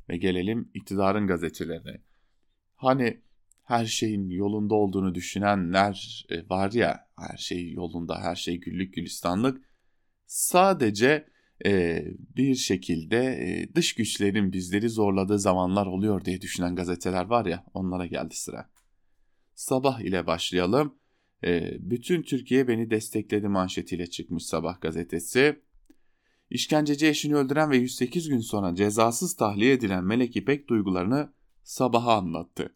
Ve 0.09 0.17
gelelim 0.17 0.71
iktidarın 0.73 1.27
gazetelerine. 1.27 2.01
Hani 2.75 3.21
her 3.63 3.85
şeyin 3.85 4.29
yolunda 4.29 4.75
olduğunu 4.75 5.15
düşünenler 5.15 6.25
e, 6.29 6.49
var 6.49 6.71
ya 6.71 7.07
her 7.19 7.37
şey 7.37 7.71
yolunda 7.71 8.21
her 8.21 8.35
şey 8.35 8.57
güllük 8.57 8.93
gülistanlık 8.93 9.61
sadece 10.25 11.27
e, 11.65 12.03
bir 12.35 12.55
şekilde 12.55 13.17
e, 13.17 13.75
dış 13.75 13.95
güçlerin 13.95 14.53
bizleri 14.53 14.89
zorladığı 14.89 15.39
zamanlar 15.39 15.85
oluyor 15.85 16.25
diye 16.25 16.41
düşünen 16.41 16.75
gazeteler 16.75 17.25
var 17.25 17.45
ya 17.45 17.65
onlara 17.73 18.05
geldi 18.05 18.35
sıra. 18.35 18.69
Sabah 19.55 19.99
ile 19.99 20.27
başlayalım. 20.27 20.95
E, 21.43 21.77
bütün 21.79 22.21
Türkiye 22.21 22.67
beni 22.67 22.89
destekledi 22.89 23.47
manşetiyle 23.47 24.07
çıkmış 24.07 24.45
Sabah 24.45 24.81
gazetesi. 24.81 25.61
İşkenceci 26.49 27.07
eşini 27.07 27.35
öldüren 27.35 27.71
ve 27.71 27.77
108 27.77 28.29
gün 28.29 28.39
sonra 28.39 28.75
cezasız 28.75 29.35
tahliye 29.35 29.73
edilen 29.73 30.03
Melek 30.03 30.35
İpek 30.35 30.69
duygularını 30.69 31.29
sabaha 31.63 32.17
anlattı. 32.17 32.75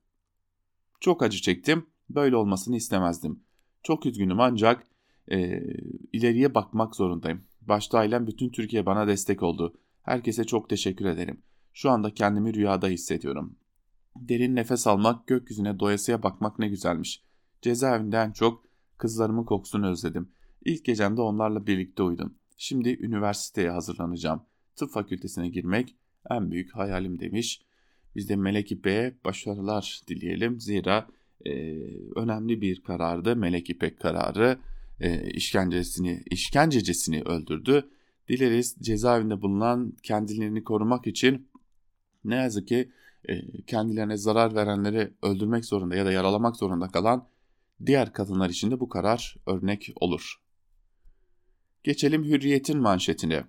Çok 1.00 1.24
acı 1.24 1.42
çektim, 1.42 1.86
böyle 2.10 2.36
olmasını 2.36 2.76
istemezdim. 2.76 3.44
Çok 3.84 4.06
üzgünüm 4.06 4.40
ancak 4.40 4.88
e, 5.32 5.64
ileriye 6.14 6.56
bakmak 6.56 6.96
zorundayım. 6.96 7.44
Başta 7.62 7.98
ailem 7.98 8.28
bütün 8.28 8.50
Türkiye 8.50 8.86
bana 8.86 9.08
destek 9.08 9.44
oldu. 9.44 9.74
Herkese 10.04 10.44
çok 10.44 10.70
teşekkür 10.70 11.06
ederim. 11.06 11.42
Şu 11.74 11.90
anda 11.90 12.14
kendimi 12.14 12.54
rüyada 12.54 12.88
hissediyorum. 12.88 13.56
Derin 14.16 14.56
nefes 14.56 14.88
almak, 14.88 15.28
gökyüzüne 15.28 15.80
doyasıya 15.80 16.24
bakmak 16.24 16.60
ne 16.60 16.68
güzelmiş. 16.68 17.24
Cezaevinden 17.62 18.32
çok 18.32 18.64
kızlarımın 18.98 19.44
kokusunu 19.44 19.88
özledim. 19.88 20.32
İlk 20.66 20.86
gecemde 20.86 21.22
onlarla 21.22 21.68
birlikte 21.68 22.04
uyudum. 22.04 22.36
Şimdi 22.64 23.06
üniversiteye 23.06 23.70
hazırlanacağım. 23.70 24.42
Tıp 24.76 24.92
fakültesine 24.92 25.50
girmek 25.50 25.96
en 26.30 26.52
büyük 26.52 26.76
hayalim 26.76 27.20
demiş. 27.20 27.62
Biz 28.16 28.30
de 28.30 28.36
Melek 28.36 28.72
İpek'e 28.72 29.16
başarılar 29.26 30.02
dileyelim. 30.08 30.60
Zira 30.60 31.08
e, 31.46 31.52
önemli 32.16 32.62
bir 32.62 32.84
karardı. 32.84 33.36
Melek 33.36 33.70
İpek 33.70 34.00
kararı 34.00 34.58
e, 35.00 35.32
işkencesini, 35.32 36.24
işkencecesini 36.32 37.22
öldürdü. 37.22 37.90
Dileriz 38.28 38.76
cezaevinde 38.82 39.42
bulunan 39.42 39.94
kendilerini 40.04 40.64
korumak 40.64 41.08
için 41.08 41.48
ne 42.24 42.36
yazık 42.36 42.68
ki 42.68 42.92
e, 43.30 43.62
kendilerine 43.62 44.18
zarar 44.18 44.56
verenleri 44.56 45.14
öldürmek 45.22 45.66
zorunda 45.66 45.96
ya 45.96 46.06
da 46.06 46.12
yaralamak 46.12 46.56
zorunda 46.56 46.88
kalan 46.88 47.28
diğer 47.86 48.14
kadınlar 48.14 48.50
için 48.50 48.72
de 48.72 48.80
bu 48.80 48.90
karar 48.90 49.36
örnek 49.48 49.94
olur. 49.96 50.41
Geçelim 51.84 52.24
hürriyetin 52.24 52.80
manşetine. 52.80 53.44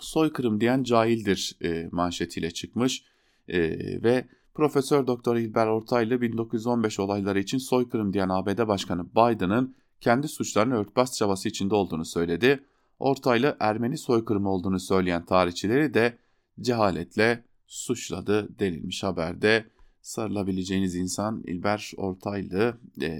Soykırım 0.00 0.60
diyen 0.60 0.82
cahildir 0.82 1.56
e, 1.62 1.88
manşetiyle 1.92 2.50
çıkmış 2.50 3.04
e, 3.48 3.58
ve 4.02 4.28
Profesör 4.54 5.06
Doktor 5.06 5.36
İlber 5.36 5.66
Ortaylı 5.66 6.20
1915 6.20 7.00
olayları 7.00 7.40
için 7.40 7.58
soykırım 7.58 8.12
diyen 8.12 8.28
ABD 8.28 8.68
Başkanı 8.68 9.06
Biden'ın 9.06 9.76
kendi 10.00 10.28
suçlarını 10.28 10.74
örtbas 10.74 11.18
çabası 11.18 11.48
içinde 11.48 11.74
olduğunu 11.74 12.04
söyledi. 12.04 12.64
Ortaylı 12.98 13.56
Ermeni 13.60 13.98
soykırımı 13.98 14.50
olduğunu 14.50 14.80
söyleyen 14.80 15.24
tarihçileri 15.24 15.94
de 15.94 16.18
cehaletle 16.60 17.44
suçladı 17.66 18.58
denilmiş 18.58 19.02
haberde. 19.02 19.64
Sarılabileceğiniz 20.02 20.94
insan 20.94 21.42
İlber 21.46 21.92
Ortaylı, 21.96 22.78
e, 23.02 23.18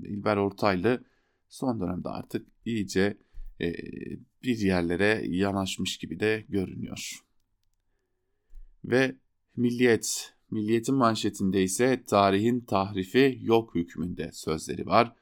İlber 0.00 0.36
Ortaylı 0.36 1.04
son 1.48 1.80
dönemde 1.80 2.08
artık 2.08 2.46
iyice 2.64 3.16
bir 4.42 4.58
yerlere 4.58 5.22
yanaşmış 5.28 5.98
gibi 5.98 6.20
de 6.20 6.44
görünüyor. 6.48 7.22
Ve 8.84 9.16
Milliyet, 9.56 10.34
Milliyet'in 10.50 10.94
manşetinde 10.94 11.62
ise 11.62 12.02
tarihin 12.06 12.60
tahrifi 12.60 13.38
yok 13.42 13.74
hükmünde 13.74 14.30
sözleri 14.32 14.86
var. 14.86 15.12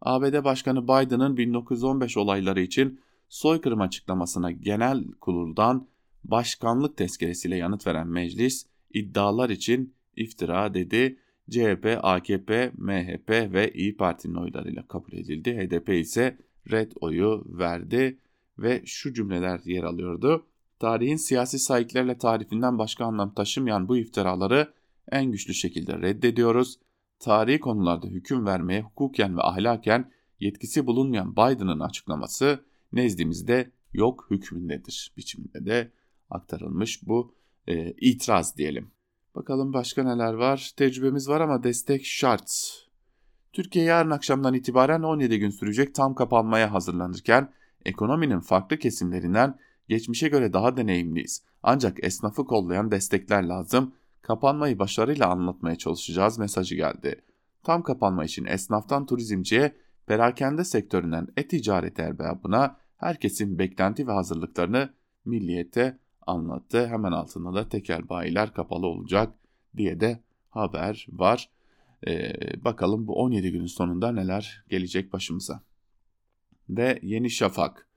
ABD 0.00 0.44
Başkanı 0.44 0.84
Biden'ın 0.84 1.36
1915 1.36 2.16
olayları 2.16 2.60
için 2.60 3.00
soykırım 3.28 3.80
açıklamasına 3.80 4.50
genel 4.50 5.04
kuruldan 5.20 5.88
başkanlık 6.24 6.96
tezkeresiyle 6.96 7.56
yanıt 7.56 7.86
veren 7.86 8.08
meclis 8.08 8.66
iddialar 8.94 9.50
için 9.50 9.94
iftira 10.16 10.74
dedi. 10.74 11.18
CHP, 11.50 11.98
AKP, 12.02 12.72
MHP 12.76 13.30
ve 13.30 13.72
İyi 13.74 13.96
Parti'nin 13.96 14.34
oylarıyla 14.34 14.88
kabul 14.88 15.12
edildi. 15.12 15.56
HDP 15.56 15.88
ise 15.88 16.38
red 16.70 16.92
oyu 17.00 17.44
verdi 17.46 18.18
ve 18.58 18.82
şu 18.86 19.14
cümleler 19.14 19.60
yer 19.64 19.82
alıyordu. 19.82 20.46
Tarihin 20.78 21.16
siyasi 21.16 21.58
sahiplerle 21.58 22.18
tarifinden 22.18 22.78
başka 22.78 23.04
anlam 23.04 23.34
taşımayan 23.34 23.88
bu 23.88 23.96
iftiraları 23.96 24.72
en 25.12 25.32
güçlü 25.32 25.54
şekilde 25.54 25.98
reddediyoruz. 25.98 26.78
Tarihi 27.18 27.60
konularda 27.60 28.06
hüküm 28.06 28.46
vermeye 28.46 28.82
hukuken 28.82 29.36
ve 29.36 29.42
ahlaken 29.42 30.10
yetkisi 30.40 30.86
bulunmayan 30.86 31.32
Biden'ın 31.32 31.80
açıklaması 31.80 32.64
nezdimizde 32.92 33.70
yok 33.92 34.26
hükmündedir 34.30 35.12
biçiminde 35.16 35.66
de 35.66 35.92
aktarılmış 36.30 37.08
bu 37.08 37.34
e, 37.66 37.90
itiraz 37.90 38.56
diyelim. 38.56 38.90
Bakalım 39.34 39.72
başka 39.72 40.02
neler 40.02 40.32
var? 40.32 40.72
Tecrübemiz 40.76 41.28
var 41.28 41.40
ama 41.40 41.62
destek 41.62 42.04
şart. 42.06 42.85
Türkiye 43.56 43.84
yarın 43.84 44.10
akşamdan 44.10 44.54
itibaren 44.54 45.02
17 45.02 45.38
gün 45.38 45.50
sürecek 45.50 45.94
tam 45.94 46.14
kapanmaya 46.14 46.72
hazırlanırken 46.72 47.52
ekonominin 47.84 48.40
farklı 48.40 48.78
kesimlerinden 48.78 49.58
geçmişe 49.88 50.28
göre 50.28 50.52
daha 50.52 50.76
deneyimliyiz. 50.76 51.42
Ancak 51.62 52.04
esnafı 52.04 52.44
kollayan 52.44 52.90
destekler 52.90 53.42
lazım. 53.42 53.94
Kapanmayı 54.22 54.78
başarıyla 54.78 55.28
anlatmaya 55.28 55.76
çalışacağız 55.76 56.38
mesajı 56.38 56.74
geldi. 56.74 57.22
Tam 57.62 57.82
kapanma 57.82 58.24
için 58.24 58.44
esnaftan 58.44 59.06
turizmciye, 59.06 59.76
perakende 60.06 60.64
sektöründen 60.64 61.28
e-ticaret 61.36 62.00
erbabına 62.00 62.76
herkesin 62.96 63.58
beklenti 63.58 64.06
ve 64.06 64.12
hazırlıklarını 64.12 64.90
milliyete 65.24 65.98
anlattı. 66.26 66.86
Hemen 66.86 67.12
altında 67.12 67.54
da 67.54 67.68
tekel 67.68 68.08
bayiler 68.08 68.52
kapalı 68.52 68.86
olacak 68.86 69.34
diye 69.76 70.00
de 70.00 70.20
haber 70.50 71.06
var. 71.08 71.55
Ee, 72.06 72.32
bakalım 72.64 73.06
bu 73.06 73.14
17 73.14 73.52
günün 73.52 73.66
sonunda 73.66 74.12
neler 74.12 74.64
gelecek 74.68 75.12
başımıza. 75.12 75.62
Ve 76.68 76.98
Yeni 77.02 77.30
Şafak. 77.30 77.88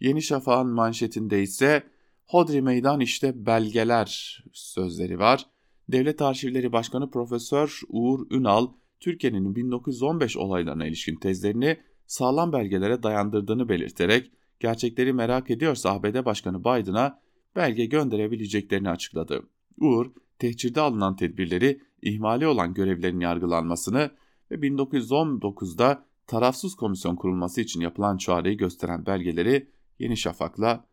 Yeni 0.00 0.22
Şafak'ın 0.22 0.70
manşetinde 0.70 1.42
ise 1.42 1.82
Hodri 2.26 2.62
Meydan 2.62 3.00
işte 3.00 3.46
belgeler 3.46 4.44
sözleri 4.52 5.18
var. 5.18 5.46
Devlet 5.88 6.22
Arşivleri 6.22 6.72
Başkanı 6.72 7.10
Profesör 7.10 7.80
Uğur 7.88 8.26
Ünal, 8.30 8.68
Türkiye'nin 9.00 9.56
1915 9.56 10.36
olaylarına 10.36 10.86
ilişkin 10.86 11.16
tezlerini 11.16 11.76
sağlam 12.06 12.52
belgelere 12.52 13.02
dayandırdığını 13.02 13.68
belirterek 13.68 14.30
gerçekleri 14.60 15.12
merak 15.12 15.50
ediyorsa 15.50 15.90
ABD 15.90 16.24
Başkanı 16.24 16.60
Biden'a 16.60 17.20
belge 17.56 17.86
gönderebileceklerini 17.86 18.90
açıkladı. 18.90 19.42
Uğur, 19.80 20.12
tehcirde 20.40 20.80
alınan 20.80 21.16
tedbirleri 21.16 21.80
ihmali 22.02 22.46
olan 22.46 22.74
görevlerin 22.74 23.20
yargılanmasını 23.20 24.10
ve 24.50 24.54
1919'da 24.54 26.04
tarafsız 26.26 26.74
komisyon 26.74 27.16
kurulması 27.16 27.60
için 27.60 27.80
yapılan 27.80 28.16
çağrıyı 28.16 28.56
gösteren 28.56 29.06
belgeleri 29.06 29.70
Yeni 29.98 30.16
Şafak'la 30.16 30.84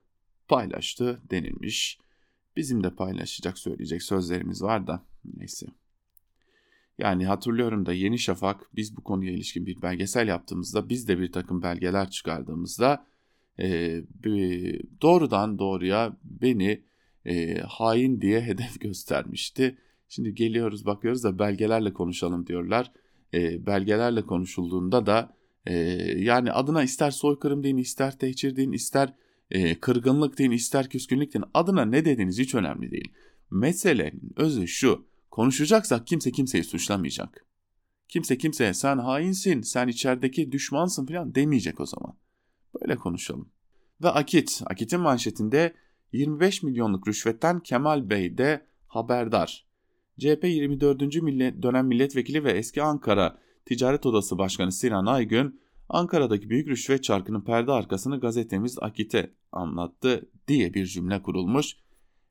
paylaştı 0.48 1.22
denilmiş. 1.30 2.00
Bizim 2.56 2.84
de 2.84 2.96
paylaşacak 2.96 3.58
söyleyecek 3.58 4.04
sözlerimiz 4.04 4.62
var 4.62 4.88
da 4.88 5.06
neyse. 5.38 5.68
Yani 6.98 7.26
hatırlıyorum 7.26 7.86
da 7.86 7.94
Yeni 7.94 8.20
Şafak 8.20 8.76
biz 8.76 8.98
bu 8.98 9.04
konuya 9.04 9.32
ilişkin 9.32 9.66
bir 9.66 9.82
belgesel 9.82 10.28
yaptığımızda 10.28 10.90
biz 10.90 11.08
de 11.08 11.20
bir 11.20 11.32
takım 11.32 11.62
belgeler 11.62 12.10
çıkardığımızda 12.10 13.06
e, 13.60 14.02
doğrudan 15.02 15.60
doğruya 15.60 16.18
beni 16.24 16.87
e, 17.28 17.62
hain 17.62 18.22
diye 18.22 18.42
hedef 18.42 18.80
göstermişti. 18.80 19.78
Şimdi 20.10 20.36
geliyoruz 20.36 20.86
bakıyoruz 20.86 21.24
da 21.24 21.40
belgelerle 21.40 21.94
konuşalım 21.94 22.48
diyorlar. 22.48 22.92
E, 23.34 23.66
belgelerle 23.66 24.22
konuşulduğunda 24.22 25.06
da 25.06 25.38
e, 25.66 25.74
yani 26.18 26.52
adına 26.52 26.84
ister 26.84 27.12
soykırım 27.12 27.63
deyin, 27.63 27.78
ister 27.78 28.20
tehcir 28.20 28.56
deyin, 28.56 28.72
ister 28.72 29.13
e, 29.52 29.80
kırgınlık 29.80 30.38
deyin, 30.38 30.52
ister 30.52 30.90
küskünlük 30.90 31.34
deyin. 31.34 31.46
Adına 31.54 31.86
ne 31.86 32.06
dediğiniz 32.06 32.40
hiç 32.40 32.56
önemli 32.56 32.92
değil. 32.92 33.13
Meselenin 33.52 34.34
özü 34.36 34.68
şu. 34.68 35.08
Konuşacaksak 35.32 36.08
kimse 36.08 36.32
kimseyi 36.32 36.63
suçlamayacak. 36.63 37.46
Kimse 38.08 38.38
kimseye 38.38 38.74
sen 38.74 38.98
hainsin, 38.98 39.62
sen 39.62 39.88
içerideki 39.88 40.52
düşmansın 40.52 41.06
falan 41.06 41.36
demeyecek 41.36 41.80
o 41.80 41.86
zaman. 41.86 42.18
Böyle 42.82 42.96
konuşalım. 42.96 43.50
Ve 44.04 44.10
Akit, 44.10 44.62
Akit'in 44.66 45.00
manşetinde 45.00 45.74
25 46.13 46.63
milyonluk 46.63 47.08
rüşvetten 47.08 47.60
Kemal 47.60 48.10
Bey 48.10 48.38
de 48.38 48.65
haberdar. 48.88 49.67
CHP 50.20 50.43
24. 50.43 51.00
dönem 51.62 51.88
milletvekili 51.88 52.43
ve 52.43 52.52
eski 52.52 52.84
Ankara 52.84 53.38
Ticaret 53.65 54.06
Odası 54.06 54.38
Başkanı 54.38 54.72
Sinan 54.72 55.06
Aygün, 55.06 55.62
Ankara'daki 55.89 56.50
büyük 56.50 56.67
rüşvet 56.67 57.04
çarkının 57.04 57.41
perde 57.41 57.72
arkasını 57.72 58.20
gazetemiz 58.20 58.78
Akit'e 58.82 59.34
anlattı 59.52 60.30
diye 60.48 60.74
bir 60.74 60.86
cümle 60.86 61.22
kurulmuş. 61.22 61.78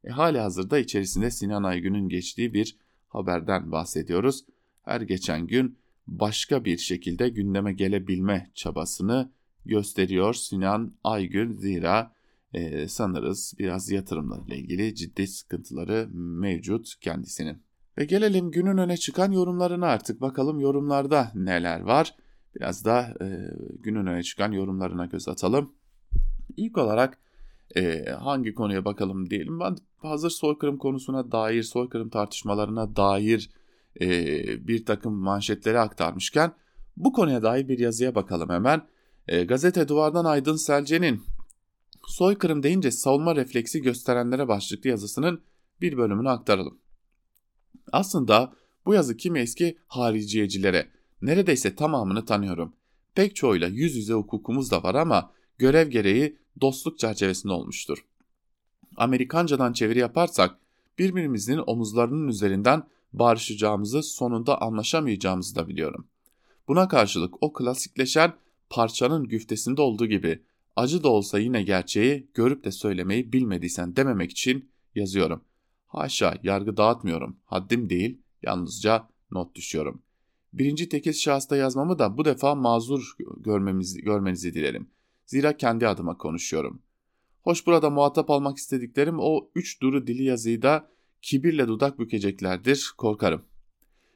E, 0.04 0.10
hali 0.10 0.38
hazırda 0.38 0.78
içerisinde 0.78 1.30
Sinan 1.30 1.62
Aygün'ün 1.62 2.08
geçtiği 2.08 2.54
bir 2.54 2.76
haberden 3.08 3.72
bahsediyoruz. 3.72 4.44
Her 4.82 5.00
geçen 5.00 5.46
gün 5.46 5.78
başka 6.06 6.64
bir 6.64 6.78
şekilde 6.78 7.28
gündeme 7.28 7.72
gelebilme 7.72 8.50
çabasını 8.54 9.32
gösteriyor 9.64 10.34
Sinan 10.34 10.94
Aygün 11.04 11.52
zira 11.52 12.15
e, 12.52 12.88
sanırız 12.88 13.54
biraz 13.58 13.90
yatırımlarla 13.90 14.54
ilgili 14.54 14.94
ciddi 14.94 15.26
sıkıntıları 15.26 16.08
mevcut 16.12 17.00
kendisinin. 17.00 17.62
Ve 17.98 18.04
gelelim 18.04 18.50
günün 18.50 18.78
öne 18.78 18.96
çıkan 18.96 19.32
yorumlarına 19.32 19.86
artık 19.86 20.20
bakalım 20.20 20.60
yorumlarda 20.60 21.32
neler 21.34 21.80
var. 21.80 22.14
Biraz 22.54 22.84
da 22.84 23.14
e, 23.20 23.26
günün 23.78 24.06
öne 24.06 24.22
çıkan 24.22 24.52
yorumlarına 24.52 25.06
göz 25.06 25.28
atalım. 25.28 25.72
İlk 26.56 26.78
olarak 26.78 27.18
e, 27.76 28.04
hangi 28.10 28.54
konuya 28.54 28.84
bakalım 28.84 29.30
diyelim. 29.30 29.60
Ben 29.60 29.76
hazır 29.96 30.30
soykırım 30.30 30.78
konusuna 30.78 31.32
dair, 31.32 31.62
soykırım 31.62 32.08
tartışmalarına 32.08 32.96
dair 32.96 33.50
e, 34.00 34.08
bir 34.68 34.84
takım 34.84 35.14
manşetleri 35.14 35.78
aktarmışken 35.78 36.52
bu 36.96 37.12
konuya 37.12 37.42
dair 37.42 37.68
bir 37.68 37.78
yazıya 37.78 38.14
bakalım 38.14 38.50
hemen. 38.50 38.82
E, 39.28 39.44
gazete 39.44 39.88
Duvardan 39.88 40.24
Aydın 40.24 40.56
Selce'nin 40.56 41.22
soykırım 42.06 42.62
deyince 42.62 42.90
savunma 42.90 43.36
refleksi 43.36 43.82
gösterenlere 43.82 44.48
başlıklı 44.48 44.90
yazısının 44.90 45.42
bir 45.80 45.96
bölümünü 45.96 46.30
aktaralım. 46.30 46.78
Aslında 47.92 48.52
bu 48.86 48.94
yazı 48.94 49.16
kimi 49.16 49.38
eski 49.38 49.78
hariciyecilere 49.86 50.90
neredeyse 51.22 51.74
tamamını 51.74 52.24
tanıyorum. 52.24 52.72
Pek 53.14 53.36
çoğuyla 53.36 53.68
yüz 53.68 53.96
yüze 53.96 54.14
hukukumuz 54.14 54.70
da 54.70 54.82
var 54.82 54.94
ama 54.94 55.32
görev 55.58 55.88
gereği 55.88 56.38
dostluk 56.60 56.98
çerçevesinde 56.98 57.52
olmuştur. 57.52 58.04
Amerikancadan 58.96 59.72
çeviri 59.72 59.98
yaparsak 59.98 60.58
birbirimizin 60.98 61.60
omuzlarının 61.66 62.28
üzerinden 62.28 62.82
barışacağımızı 63.12 64.02
sonunda 64.02 64.60
anlaşamayacağımızı 64.60 65.54
da 65.54 65.68
biliyorum. 65.68 66.08
Buna 66.68 66.88
karşılık 66.88 67.34
o 67.40 67.52
klasikleşen 67.52 68.32
parçanın 68.70 69.24
güftesinde 69.24 69.82
olduğu 69.82 70.06
gibi 70.06 70.42
acı 70.76 71.02
da 71.02 71.08
olsa 71.08 71.38
yine 71.38 71.62
gerçeği 71.62 72.30
görüp 72.34 72.64
de 72.64 72.70
söylemeyi 72.70 73.32
bilmediysen 73.32 73.96
dememek 73.96 74.30
için 74.30 74.70
yazıyorum. 74.94 75.44
Haşa 75.86 76.38
yargı 76.42 76.76
dağıtmıyorum. 76.76 77.36
Haddim 77.44 77.90
değil 77.90 78.18
yalnızca 78.42 79.08
not 79.30 79.54
düşüyorum. 79.54 80.02
Birinci 80.52 80.88
tekil 80.88 81.12
şahısta 81.12 81.56
yazmamı 81.56 81.98
da 81.98 82.16
bu 82.16 82.24
defa 82.24 82.54
mazur 82.54 83.16
görmemizi, 83.36 84.00
görmenizi 84.00 84.54
dilerim. 84.54 84.90
Zira 85.26 85.56
kendi 85.56 85.88
adıma 85.88 86.18
konuşuyorum. 86.18 86.82
Hoş 87.42 87.66
burada 87.66 87.90
muhatap 87.90 88.30
almak 88.30 88.56
istediklerim 88.56 89.16
o 89.18 89.50
üç 89.54 89.82
duru 89.82 90.06
dili 90.06 90.24
yazıyı 90.24 90.62
da 90.62 90.90
kibirle 91.22 91.68
dudak 91.68 91.98
bükeceklerdir 91.98 92.92
korkarım. 92.98 93.42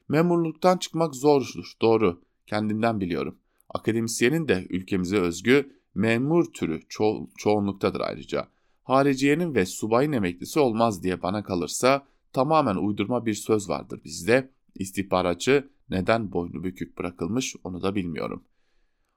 Memurluktan 0.09 0.77
çıkmak 0.77 1.15
zordur 1.15 1.73
doğru 1.83 2.23
kendimden 2.47 3.01
biliyorum. 3.01 3.39
Akademisyenin 3.69 4.49
de 4.49 4.67
ülkemize 4.71 5.19
özgü 5.19 5.80
memur 6.01 6.53
türü 6.53 6.81
ço 6.89 7.27
çoğunluktadır 7.37 8.01
ayrıca. 8.01 8.49
Hariciyenin 8.83 9.55
ve 9.55 9.67
subayın 9.67 10.13
emeklisi 10.13 10.61
olmaz 10.61 11.03
diye 11.03 11.23
bana 11.23 11.43
kalırsa 11.43 12.07
tamamen 12.33 12.77
uydurma 12.77 13.27
bir 13.27 13.35
söz 13.35 13.69
vardır 13.69 14.01
bizde. 14.05 14.51
İstihbaratçı 14.75 15.71
neden 15.91 16.33
boynu 16.33 16.65
bükük 16.65 16.99
bırakılmış 16.99 17.57
onu 17.65 17.83
da 17.83 17.95
bilmiyorum. 17.95 18.45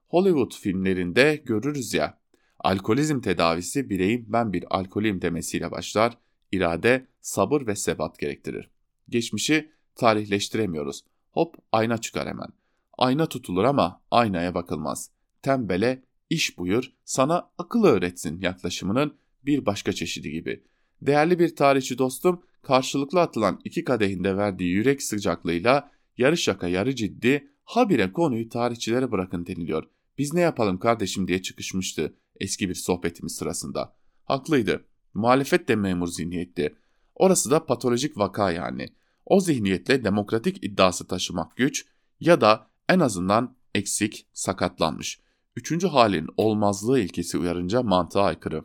Hollywood 0.08 0.52
filmlerinde 0.52 1.42
görürüz 1.46 1.94
ya, 1.94 2.20
alkolizm 2.60 3.22
tedavisi 3.22 3.90
bireyin 3.90 4.26
ben 4.28 4.54
bir 4.54 4.78
alkoliyim 4.78 5.22
demesiyle 5.22 5.72
başlar, 5.72 6.18
irade, 6.52 7.08
sabır 7.22 7.68
ve 7.68 7.76
sebat 7.76 8.20
gerektirir. 8.20 8.70
Geçmişi 9.10 9.72
tarihleştiremiyoruz. 9.96 11.04
Hop 11.32 11.56
ayna 11.72 11.98
çıkar 11.98 12.28
hemen. 12.28 12.50
Ayna 12.98 13.26
tutulur 13.26 13.64
ama 13.64 14.02
aynaya 14.12 14.56
bakılmaz. 14.56 15.12
Tembele 15.42 16.04
iş 16.34 16.58
buyur, 16.58 16.92
sana 17.06 17.50
akıl 17.58 17.84
öğretsin 17.84 18.42
yaklaşımının 18.42 19.16
bir 19.46 19.66
başka 19.66 19.94
çeşidi 19.94 20.32
gibi. 20.32 20.64
Değerli 21.02 21.40
bir 21.40 21.56
tarihçi 21.56 21.98
dostum 21.98 22.42
karşılıklı 22.62 23.22
atılan 23.22 23.60
iki 23.64 23.84
kadehinde 23.84 24.38
verdiği 24.38 24.72
yürek 24.72 25.04
sıcaklığıyla 25.04 25.92
yarı 26.18 26.38
şaka 26.38 26.68
yarı 26.68 26.96
ciddi 26.96 27.48
habire 27.64 28.12
konuyu 28.12 28.50
tarihçilere 28.50 29.12
bırakın 29.12 29.46
deniliyor. 29.46 29.84
Biz 30.18 30.34
ne 30.34 30.42
yapalım 30.42 30.78
kardeşim 30.80 31.28
diye 31.28 31.42
çıkışmıştı 31.42 32.14
eski 32.40 32.70
bir 32.70 32.76
sohbetimiz 32.76 33.36
sırasında. 33.36 33.96
Haklıydı. 34.26 34.86
Muhalefet 35.14 35.68
de 35.68 35.76
memur 35.76 36.08
zihniyetti. 36.08 36.76
Orası 37.16 37.52
da 37.52 37.66
patolojik 37.66 38.18
vaka 38.18 38.52
yani. 38.52 38.88
O 39.26 39.40
zihniyetle 39.40 40.04
demokratik 40.04 40.64
iddiası 40.64 41.08
taşımak 41.08 41.58
güç 41.58 41.86
ya 42.20 42.42
da 42.42 42.68
en 42.90 43.00
azından 43.00 43.56
eksik, 43.76 44.28
sakatlanmış. 44.34 45.20
Üçüncü 45.56 45.88
halin 45.88 46.28
olmazlığı 46.38 47.00
ilkesi 47.00 47.38
uyarınca 47.38 47.84
mantığa 47.84 48.24
aykırı. 48.24 48.64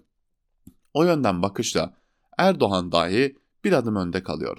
O 0.95 1.05
yönden 1.05 1.43
bakışla 1.43 1.97
Erdoğan 2.39 2.93
dahi 2.93 3.37
bir 3.65 3.73
adım 3.73 3.97
önde 3.97 4.23
kalıyor. 4.23 4.59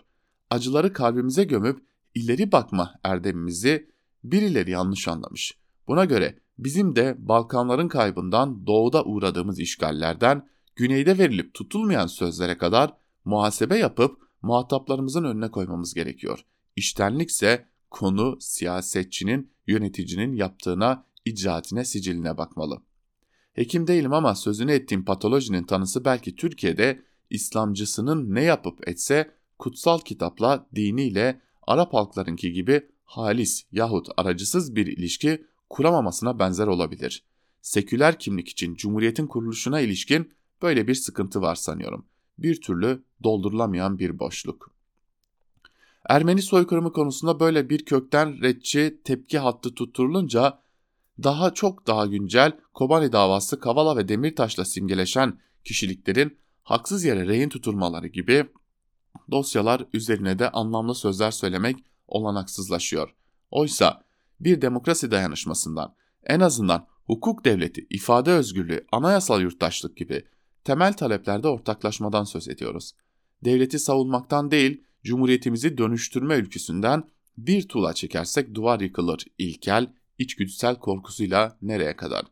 Acıları 0.50 0.94
kalbimize 0.94 1.44
gömüp 1.44 1.86
ileri 2.16 2.52
bakma 2.52 2.96
erdemimizi 3.04 3.90
birileri 4.24 4.72
yanlış 4.72 5.08
anlamış. 5.08 5.58
Buna 5.88 6.06
göre 6.06 6.40
bizim 6.58 6.96
de 6.96 7.16
Balkanların 7.20 7.88
kaybından 7.88 8.68
doğuda 8.68 9.04
uğradığımız 9.04 9.60
işgallerden 9.60 10.50
güneyde 10.76 11.18
verilip 11.18 11.54
tutulmayan 11.54 12.08
sözlere 12.08 12.58
kadar 12.58 12.94
muhasebe 13.26 13.78
yapıp 13.78 14.18
muhataplarımızın 14.42 15.24
önüne 15.24 15.52
koymamız 15.52 15.94
gerekiyor. 15.94 16.46
İştenlikse 16.76 17.66
konu 17.90 18.38
siyasetçinin, 18.42 19.52
yöneticinin 19.68 20.34
yaptığına, 20.34 21.06
icraatine, 21.30 21.86
siciline 21.86 22.38
bakmalı. 22.38 22.82
Hekim 23.54 23.88
değilim 23.88 24.14
ama 24.14 24.36
sözünü 24.36 24.72
ettiğim 24.72 25.06
patolojinin 25.06 25.64
tanısı 25.64 26.06
belki 26.06 26.36
Türkiye'de 26.36 27.02
İslamcısının 27.30 28.36
ne 28.36 28.44
yapıp 28.44 28.88
etse 28.88 29.32
kutsal 29.60 30.00
kitapla, 30.00 30.68
diniyle 30.76 31.42
Arap 31.68 31.94
halklarınki 31.94 32.54
gibi 32.54 32.88
halis 33.06 33.66
yahut 33.72 34.08
aracısız 34.18 34.76
bir 34.76 34.88
ilişki 34.88 35.46
kuramamasına 35.70 36.40
benzer 36.40 36.68
olabilir. 36.68 37.24
Seküler 37.62 38.20
kimlik 38.20 38.50
için 38.50 38.76
Cumhuriyet'in 38.76 39.28
kuruluşuna 39.28 39.80
ilişkin 39.80 40.34
böyle 40.62 40.88
bir 40.88 40.96
sıkıntı 40.96 41.42
var 41.42 41.56
sanıyorum. 41.56 42.06
Bir 42.38 42.62
türlü 42.62 43.04
doldurulamayan 43.24 44.00
bir 44.00 44.20
boşluk. 44.20 44.72
Ermeni 46.10 46.42
soykırımı 46.42 46.94
konusunda 46.94 47.40
böyle 47.40 47.70
bir 47.70 47.86
kökten 47.86 48.42
redçi 48.42 49.02
tepki 49.04 49.40
hattı 49.40 49.76
tutturulunca 49.76 50.60
daha 51.24 51.54
çok 51.54 51.88
daha 51.88 52.06
güncel 52.06 52.52
Kobani 52.74 53.12
davası 53.12 53.60
Kavala 53.60 53.98
ve 53.98 54.08
Demirtaş'la 54.08 54.66
simgeleşen 54.66 55.40
kişiliklerin 55.66 56.38
haksız 56.64 57.04
yere 57.04 57.28
rehin 57.28 57.50
tutulmaları 57.50 58.08
gibi 58.08 58.46
dosyalar 59.32 59.86
üzerine 59.94 60.40
de 60.40 60.50
anlamlı 60.52 60.96
sözler 60.96 61.32
söylemek 61.32 61.78
olanaksızlaşıyor. 62.08 63.16
Oysa 63.52 64.04
bir 64.40 64.62
demokrasi 64.62 65.12
dayanışmasından 65.12 65.96
en 66.24 66.40
azından 66.40 66.88
hukuk 67.06 67.46
devleti, 67.46 67.88
ifade 67.90 68.32
özgürlüğü, 68.32 68.86
anayasal 68.92 69.42
yurttaşlık 69.42 69.98
gibi 69.98 70.26
temel 70.64 70.94
taleplerde 70.94 71.48
ortaklaşmadan 71.48 72.24
söz 72.24 72.48
ediyoruz. 72.48 72.92
Devleti 73.46 73.80
savunmaktan 73.80 74.52
değil, 74.52 74.84
cumhuriyetimizi 75.04 75.78
dönüştürme 75.78 76.36
ülküsünden 76.36 77.04
bir 77.38 77.68
tuğla 77.68 77.94
çekersek 77.94 78.56
duvar 78.56 78.80
yıkılır 78.80 79.26
ilkel, 79.38 79.94
içgüdüsel 80.20 80.76
korkusuyla 80.76 81.58
nereye 81.62 81.96
kadar? 81.96 82.26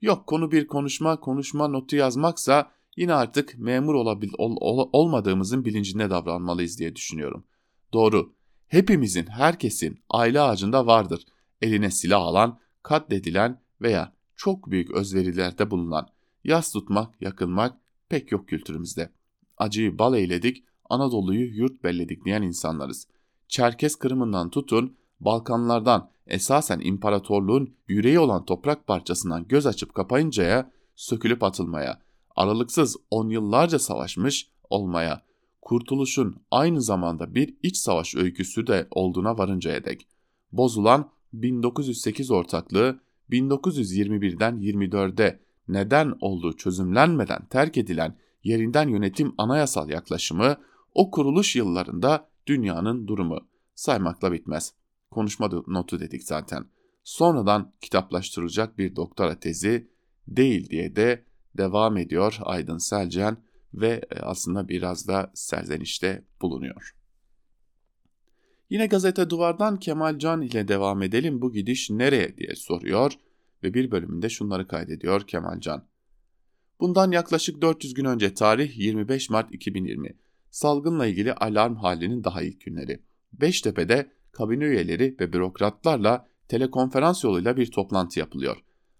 Yok 0.00 0.26
konu 0.26 0.50
bir 0.50 0.66
konuşma, 0.66 1.20
konuşma 1.20 1.68
notu 1.68 1.96
yazmaksa 1.96 2.70
yine 2.96 3.14
artık 3.14 3.58
memur 3.58 3.94
olabil, 3.94 4.30
ol, 4.38 4.56
ol, 4.60 4.88
olmadığımızın 4.92 5.64
bilincinde 5.64 6.10
davranmalıyız 6.10 6.78
diye 6.78 6.96
düşünüyorum. 6.96 7.44
Doğru, 7.92 8.34
hepimizin, 8.66 9.26
herkesin 9.26 9.98
aile 10.10 10.40
ağacında 10.40 10.86
vardır. 10.86 11.24
Eline 11.62 11.90
silah 11.90 12.20
alan, 12.20 12.58
katledilen 12.82 13.62
veya 13.80 14.12
çok 14.36 14.70
büyük 14.70 14.90
özverilerde 14.90 15.70
bulunan. 15.70 16.08
Yas 16.44 16.72
tutmak, 16.72 17.22
yakılmak 17.22 17.76
pek 18.08 18.32
yok 18.32 18.48
kültürümüzde. 18.48 19.12
Acıyı 19.56 19.98
bal 19.98 20.14
eyledik, 20.14 20.64
Anadolu'yu 20.90 21.56
yurt 21.56 21.84
belledik 21.84 22.24
diyen 22.24 22.42
insanlarız. 22.42 23.08
Çerkes 23.48 23.96
Kırım'ından 23.96 24.50
tutun, 24.50 24.96
Balkanlardan 25.24 26.10
esasen 26.26 26.80
imparatorluğun 26.80 27.74
yüreği 27.88 28.18
olan 28.18 28.44
toprak 28.44 28.86
parçasından 28.86 29.48
göz 29.48 29.66
açıp 29.66 29.94
kapayıncaya, 29.94 30.70
sökülüp 30.96 31.42
atılmaya, 31.42 32.00
aralıksız 32.36 32.96
on 33.10 33.28
yıllarca 33.28 33.78
savaşmış 33.78 34.50
olmaya, 34.70 35.22
kurtuluşun 35.62 36.36
aynı 36.50 36.82
zamanda 36.82 37.34
bir 37.34 37.56
iç 37.62 37.76
savaş 37.76 38.14
öyküsü 38.14 38.66
de 38.66 38.88
olduğuna 38.90 39.38
varıncaya 39.38 39.84
dek. 39.84 40.06
Bozulan 40.52 41.10
1908 41.32 42.30
ortaklığı 42.30 43.00
1921'den 43.30 44.56
24'de 44.56 45.40
neden 45.68 46.14
olduğu 46.20 46.56
çözümlenmeden 46.56 47.46
terk 47.50 47.78
edilen 47.78 48.16
yerinden 48.44 48.88
yönetim 48.88 49.34
anayasal 49.38 49.90
yaklaşımı 49.90 50.56
o 50.94 51.10
kuruluş 51.10 51.56
yıllarında 51.56 52.28
dünyanın 52.46 53.06
durumu 53.06 53.38
saymakla 53.74 54.32
bitmez. 54.32 54.74
Konuşma 55.14 55.48
notu 55.66 56.00
dedik 56.00 56.22
zaten. 56.22 56.64
Sonradan 57.04 57.72
kitaplaştırılacak 57.80 58.78
bir 58.78 58.96
doktora 58.96 59.40
tezi 59.40 59.88
değil 60.28 60.70
diye 60.70 60.96
de 60.96 61.24
devam 61.58 61.96
ediyor 61.96 62.38
Aydın 62.42 62.78
Selcan 62.78 63.36
ve 63.74 64.00
e, 64.10 64.20
aslında 64.20 64.68
biraz 64.68 65.08
da 65.08 65.30
serzenişte 65.34 66.24
bulunuyor. 66.42 66.96
Yine 68.70 68.86
gazete 68.86 69.30
duvardan 69.30 69.76
Kemal 69.76 70.18
Can 70.18 70.42
ile 70.42 70.68
devam 70.68 71.02
edelim 71.02 71.42
bu 71.42 71.52
gidiş 71.52 71.90
nereye 71.90 72.36
diye 72.36 72.54
soruyor 72.54 73.12
ve 73.62 73.74
bir 73.74 73.90
bölümünde 73.90 74.28
şunları 74.28 74.68
kaydediyor 74.68 75.26
Kemal 75.26 75.60
Can. 75.60 75.84
Bundan 76.80 77.10
yaklaşık 77.10 77.62
400 77.62 77.94
gün 77.94 78.04
önce 78.04 78.34
tarih 78.34 78.78
25 78.78 79.30
Mart 79.30 79.54
2020 79.54 80.16
salgınla 80.50 81.06
ilgili 81.06 81.32
alarm 81.34 81.76
halinin 81.76 82.24
daha 82.24 82.42
ilk 82.42 82.60
günleri. 82.60 83.02
Beştepe'de 83.32 84.10
kabine 84.34 84.64
üyeleri 84.64 85.16
ve 85.20 85.32
bürokratlarla 85.32 86.26
telekonferans 86.48 87.24
yoluyla 87.24 87.56
bir 87.56 87.70
toplantı 87.70 88.18
yapılıyor. 88.18 88.56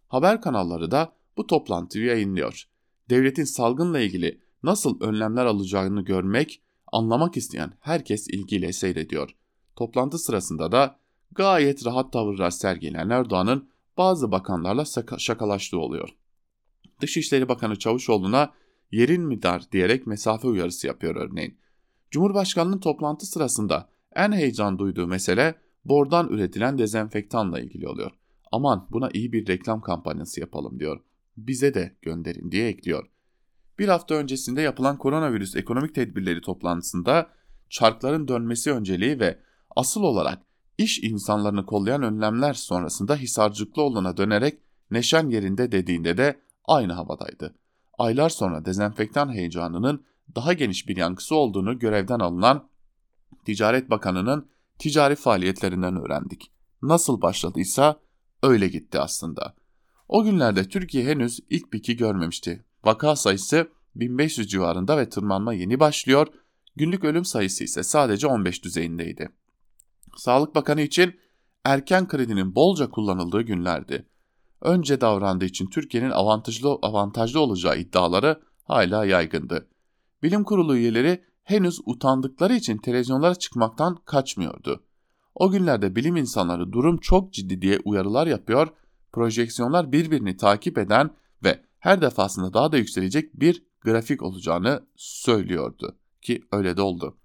Haber 0.09 0.40
kanalları 0.40 0.90
da 0.90 1.12
bu 1.37 1.47
toplantıyı 1.47 2.05
yayınlıyor. 2.05 2.64
Devletin 3.11 3.44
salgınla 3.44 4.01
ilgili 4.01 4.40
nasıl 4.62 5.01
önlemler 5.01 5.47
alacağını 5.47 6.03
görmek, 6.03 6.62
anlamak 6.92 7.37
isteyen 7.37 7.73
herkes 7.81 8.29
ilgiyle 8.29 8.73
seyrediyor. 8.73 9.31
Toplantı 9.77 10.18
sırasında 10.18 10.73
da 10.73 10.99
gayet 11.33 11.87
rahat 11.87 12.12
tavırlar 12.12 12.51
sergileyen 12.51 13.09
Erdoğan'ın 13.09 13.68
bazı 13.97 14.33
bakanlarla 14.33 14.85
şakalaştığı 15.18 15.79
oluyor. 15.79 16.09
Dışişleri 17.01 17.49
Bakanı 17.49 17.79
Çavuşoğlu'na 17.79 18.53
yerin 18.92 19.23
mi 19.23 19.42
dar 19.42 19.73
diyerek 19.73 20.07
mesafe 20.07 20.49
uyarısı 20.49 20.87
yapıyor 20.87 21.16
örneğin. 21.16 21.59
Cumhurbaşkanının 22.11 22.79
toplantı 22.79 23.27
sırasında 23.27 23.88
en 24.14 24.33
heyecan 24.33 24.79
duyduğu 24.79 25.07
mesele 25.07 25.55
bordan 25.85 26.29
üretilen 26.29 26.79
dezenfektanla 26.79 27.61
ilgili 27.61 27.88
oluyor. 27.88 28.11
Aman 28.53 28.87
buna 28.90 29.09
iyi 29.12 29.33
bir 29.33 29.46
reklam 29.46 29.81
kampanyası 29.81 30.40
yapalım 30.40 30.81
diyor. 30.81 31.00
Bize 31.37 31.74
de 31.74 31.96
gönderin 32.03 32.53
diye 32.53 32.68
ekliyor. 32.68 33.07
Bir 33.79 33.88
hafta 33.88 34.14
öncesinde 34.14 34.62
yapılan 34.62 34.98
koronavirüs 34.98 35.57
ekonomik 35.57 35.94
tedbirleri 35.94 36.40
toplantısında 36.40 37.31
çarkların 37.70 38.29
dönmesi 38.29 38.72
önceliği 38.72 39.20
ve 39.20 39.38
asıl 39.77 40.03
olarak 40.03 40.42
iş 40.79 40.98
insanlarını 40.98 41.66
kollayan 41.66 42.03
önlemler 42.03 42.55
sonrasında 42.55 43.16
Hisarcıklı 43.16 43.83
olana 43.83 44.16
dönerek 44.16 44.59
neşen 44.90 45.31
yerinde 45.31 45.72
dediğinde 45.72 46.16
de 46.16 46.40
aynı 46.64 46.92
havadaydı. 46.92 47.55
Aylar 47.98 48.29
sonra 48.29 48.64
dezenfektan 48.64 49.33
heyecanının 49.33 50.05
daha 50.35 50.53
geniş 50.53 50.88
bir 50.88 50.96
yankısı 50.96 51.35
olduğunu 51.35 51.79
görevden 51.79 52.18
alınan 52.18 52.68
Ticaret 53.45 53.91
Bakanı'nın 53.91 54.49
ticari 54.79 55.17
faaliyetlerinden 55.17 55.97
öğrendik. 55.97 56.51
Nasıl 56.83 57.23
başladıysa 57.23 58.01
öyle 58.43 58.69
gitti 58.69 59.01
aslında. 59.01 59.55
O 60.09 60.25
günlerde 60.25 60.69
Türkiye 60.69 61.05
henüz 61.05 61.41
ilk 61.51 61.73
piki 61.73 61.97
görmemişti. 61.97 62.65
Vaka 62.85 63.17
sayısı 63.17 63.69
1500 63.95 64.49
civarında 64.49 64.97
ve 64.97 65.09
tırmanma 65.09 65.55
yeni 65.55 65.81
başlıyor, 65.81 66.27
günlük 66.77 67.05
ölüm 67.05 67.25
sayısı 67.25 67.65
ise 67.65 67.83
sadece 67.83 68.27
15 68.27 68.65
düzeyindeydi. 68.65 69.29
Sağlık 70.17 70.55
Bakanı 70.55 70.81
için 70.81 71.21
erken 71.65 72.09
kredinin 72.09 72.55
bolca 72.55 72.91
kullanıldığı 72.91 73.43
günlerdi. 73.43 74.07
Önce 74.61 75.01
davrandığı 75.01 75.45
için 75.45 75.67
Türkiye'nin 75.67 76.11
avantajlı, 76.11 76.79
avantajlı 76.83 77.41
olacağı 77.41 77.79
iddiaları 77.79 78.43
hala 78.65 79.05
yaygındı. 79.05 79.69
Bilim 80.23 80.45
kurulu 80.45 80.77
üyeleri 80.77 81.25
henüz 81.45 81.81
utandıkları 81.87 82.55
için 82.55 82.79
televizyonlara 82.79 83.35
çıkmaktan 83.35 83.99
kaçmıyordu. 84.05 84.85
O 85.35 85.51
günlerde 85.51 85.97
bilim 85.97 86.17
insanları 86.17 86.73
durum 86.73 86.99
çok 86.99 87.33
ciddi 87.33 87.63
diye 87.63 87.79
uyarılar 87.85 88.27
yapıyor, 88.27 88.69
projeksiyonlar 89.13 89.93
birbirini 89.93 90.37
takip 90.37 90.79
eden 90.79 91.11
ve 91.45 91.65
her 91.79 92.03
defasında 92.03 92.55
daha 92.55 92.73
da 92.73 92.77
yükselecek 92.77 93.41
bir 93.41 93.63
grafik 93.81 94.23
olacağını 94.23 94.87
söylüyordu 94.97 95.97
ki 96.23 96.43
öyle 96.53 96.77
de 96.77 96.83
oldu. 96.83 97.17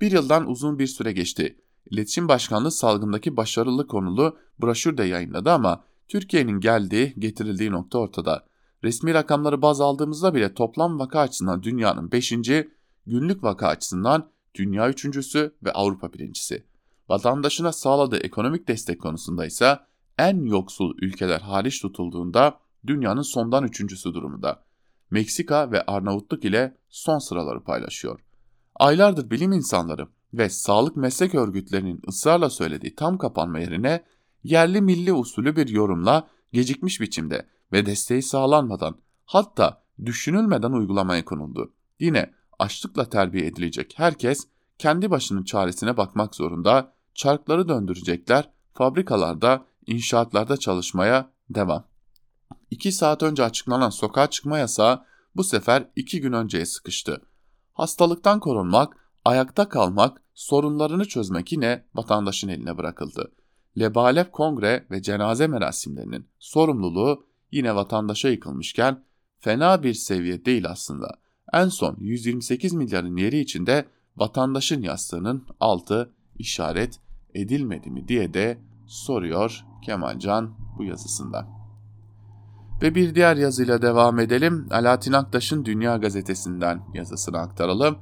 Bir 0.00 0.12
yıldan 0.12 0.50
uzun 0.50 0.78
bir 0.78 0.86
süre 0.86 1.12
geçti. 1.12 1.58
İletişim 1.90 2.28
Başkanlığı 2.28 2.70
salgındaki 2.70 3.36
başarılı 3.36 3.86
konulu 3.86 4.38
broşür 4.58 4.98
de 4.98 5.04
yayınladı 5.04 5.50
ama 5.50 5.84
Türkiye'nin 6.08 6.60
geldiği, 6.60 7.14
getirildiği 7.18 7.70
nokta 7.70 7.98
ortada. 7.98 8.46
Resmi 8.84 9.14
rakamları 9.14 9.62
baz 9.62 9.80
aldığımızda 9.80 10.34
bile 10.34 10.54
toplam 10.54 10.98
vaka 10.98 11.20
açısından 11.20 11.62
dünyanın 11.62 12.12
5. 12.12 12.32
günlük 13.06 13.44
vaka 13.44 13.68
açısından 13.68 14.30
dünya 14.54 14.88
üçüncüsü 14.88 15.54
ve 15.64 15.72
Avrupa 15.72 16.12
birincisi. 16.12 16.66
Vatandaşına 17.08 17.72
sağladığı 17.72 18.18
ekonomik 18.18 18.68
destek 18.68 19.00
konusunda 19.00 19.46
ise 19.46 19.78
en 20.18 20.44
yoksul 20.44 20.94
ülkeler 21.02 21.40
hariç 21.40 21.82
tutulduğunda 21.82 22.58
dünyanın 22.86 23.22
sondan 23.22 23.64
üçüncüsü 23.64 24.14
durumunda. 24.14 24.64
Meksika 25.10 25.70
ve 25.70 25.82
Arnavutluk 25.82 26.44
ile 26.44 26.76
son 26.88 27.18
sıraları 27.18 27.64
paylaşıyor. 27.64 28.20
Aylardır 28.74 29.30
bilim 29.30 29.52
insanları 29.52 30.08
ve 30.34 30.48
sağlık 30.48 30.96
meslek 30.96 31.34
örgütlerinin 31.34 32.00
ısrarla 32.08 32.50
söylediği 32.50 32.94
tam 32.94 33.18
kapanma 33.18 33.58
yerine 33.58 34.04
yerli 34.44 34.80
milli 34.80 35.12
usulü 35.12 35.56
bir 35.56 35.68
yorumla 35.68 36.28
gecikmiş 36.52 37.00
biçimde 37.00 37.46
ve 37.72 37.86
desteği 37.86 38.22
sağlanmadan 38.22 38.96
hatta 39.24 39.82
düşünülmeden 40.04 40.72
uygulamaya 40.72 41.24
konuldu. 41.24 41.72
Yine 42.00 42.32
açlıkla 42.62 43.04
terbiye 43.08 43.46
edilecek 43.46 43.94
herkes 43.96 44.46
kendi 44.78 45.10
başının 45.10 45.44
çaresine 45.44 45.96
bakmak 45.96 46.34
zorunda, 46.34 46.92
çarkları 47.14 47.68
döndürecekler, 47.68 48.50
fabrikalarda, 48.74 49.64
inşaatlarda 49.86 50.56
çalışmaya 50.56 51.30
devam. 51.50 51.84
İki 52.70 52.92
saat 52.92 53.22
önce 53.22 53.44
açıklanan 53.44 53.90
sokağa 53.90 54.30
çıkma 54.30 54.58
yasağı 54.58 55.04
bu 55.36 55.44
sefer 55.44 55.88
iki 55.96 56.20
gün 56.20 56.32
önceye 56.32 56.66
sıkıştı. 56.66 57.22
Hastalıktan 57.72 58.40
korunmak, 58.40 58.96
ayakta 59.24 59.68
kalmak, 59.68 60.22
sorunlarını 60.34 61.04
çözmek 61.04 61.52
yine 61.52 61.84
vatandaşın 61.94 62.48
eline 62.48 62.78
bırakıldı. 62.78 63.32
Lebalep 63.78 64.32
kongre 64.32 64.86
ve 64.90 65.02
cenaze 65.02 65.46
merasimlerinin 65.46 66.28
sorumluluğu 66.38 67.26
yine 67.52 67.74
vatandaşa 67.74 68.28
yıkılmışken 68.28 69.04
fena 69.38 69.82
bir 69.82 69.94
seviye 69.94 70.44
değil 70.44 70.70
aslında. 70.70 71.21
En 71.52 71.68
son 71.68 71.96
128 72.00 72.72
milyarın 72.72 73.16
yeri 73.16 73.38
içinde 73.38 73.86
vatandaşın 74.16 74.82
yastığının 74.82 75.46
altı 75.60 76.12
işaret 76.38 77.00
edilmedi 77.34 77.90
mi 77.90 78.08
diye 78.08 78.34
de 78.34 78.58
soruyor 78.86 79.64
Kemalcan 79.84 80.54
bu 80.78 80.84
yazısında. 80.84 81.48
Ve 82.82 82.94
bir 82.94 83.14
diğer 83.14 83.36
yazıyla 83.36 83.82
devam 83.82 84.18
edelim. 84.18 84.66
Alaaddin 84.70 85.12
Aktaş'ın 85.12 85.64
Dünya 85.64 85.96
Gazetesi'nden 85.96 86.82
yazısını 86.94 87.38
aktaralım. 87.38 87.98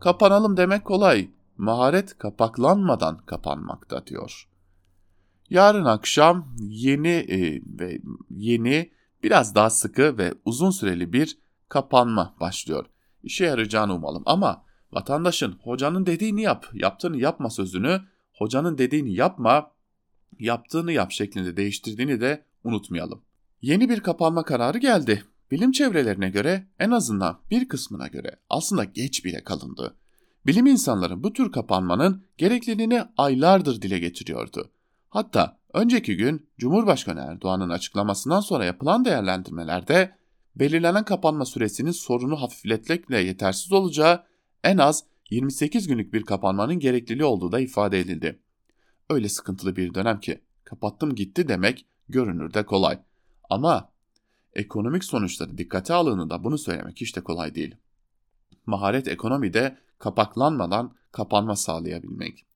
Kapanalım 0.00 0.56
demek 0.56 0.84
kolay. 0.84 1.30
Maharet 1.58 2.18
kapaklanmadan 2.18 3.18
kapanmakta 3.26 4.06
diyor. 4.06 4.48
Yarın 5.50 5.84
akşam 5.84 6.46
yeni 6.60 7.08
e, 7.08 7.62
ve 7.80 7.98
yeni 8.30 8.90
biraz 9.22 9.54
daha 9.54 9.70
sıkı 9.70 10.18
ve 10.18 10.34
uzun 10.44 10.70
süreli 10.70 11.12
bir 11.12 11.38
kapanma 11.68 12.34
başlıyor. 12.40 12.86
İşe 13.22 13.44
yarayacağını 13.44 13.94
umalım 13.94 14.22
ama 14.26 14.64
vatandaşın 14.92 15.52
hocanın 15.62 16.06
dediğini 16.06 16.42
yap, 16.42 16.66
yaptığını 16.74 17.16
yapma 17.16 17.50
sözünü 17.50 18.00
hocanın 18.32 18.78
dediğini 18.78 19.14
yapma, 19.14 19.70
yaptığını 20.38 20.92
yap 20.92 21.12
şeklinde 21.12 21.56
değiştirdiğini 21.56 22.20
de 22.20 22.44
unutmayalım. 22.64 23.22
Yeni 23.62 23.88
bir 23.88 24.00
kapanma 24.00 24.44
kararı 24.44 24.78
geldi. 24.78 25.24
Bilim 25.50 25.72
çevrelerine 25.72 26.30
göre 26.30 26.66
en 26.78 26.90
azından 26.90 27.40
bir 27.50 27.68
kısmına 27.68 28.06
göre 28.06 28.36
aslında 28.50 28.84
geç 28.84 29.24
bile 29.24 29.44
kalındı. 29.44 29.96
Bilim 30.46 30.66
insanları 30.66 31.22
bu 31.22 31.32
tür 31.32 31.52
kapanmanın 31.52 32.24
gerekliliğini 32.38 33.02
aylardır 33.16 33.82
dile 33.82 33.98
getiriyordu. 33.98 34.70
Hatta 35.08 35.58
önceki 35.74 36.16
gün 36.16 36.48
Cumhurbaşkanı 36.58 37.20
Erdoğan'ın 37.20 37.70
açıklamasından 37.70 38.40
sonra 38.40 38.64
yapılan 38.64 39.04
değerlendirmelerde 39.04 40.16
belirlenen 40.56 41.04
kapanma 41.04 41.44
süresinin 41.44 41.90
sorunu 41.90 42.42
hafifletmekle 42.42 43.20
yetersiz 43.20 43.72
olacağı 43.72 44.24
en 44.64 44.78
az 44.78 45.04
28 45.30 45.88
günlük 45.88 46.12
bir 46.12 46.22
kapanmanın 46.22 46.78
gerekliliği 46.78 47.24
olduğu 47.24 47.52
da 47.52 47.60
ifade 47.60 48.00
edildi. 48.00 48.38
Öyle 49.10 49.28
sıkıntılı 49.28 49.76
bir 49.76 49.94
dönem 49.94 50.20
ki 50.20 50.40
kapattım 50.64 51.14
gitti 51.14 51.48
demek 51.48 51.86
görünürde 52.08 52.66
kolay. 52.66 52.98
Ama 53.50 53.92
ekonomik 54.54 55.04
sonuçları 55.04 55.58
dikkate 55.58 55.94
alındığında 55.94 56.44
bunu 56.44 56.58
söylemek 56.58 57.00
hiç 57.00 57.16
de 57.16 57.20
kolay 57.20 57.54
değil. 57.54 57.74
Maharet 58.66 59.08
ekonomide 59.08 59.78
kapaklanmadan 59.98 60.94
kapanma 61.12 61.56
sağlayabilmek. 61.56 62.46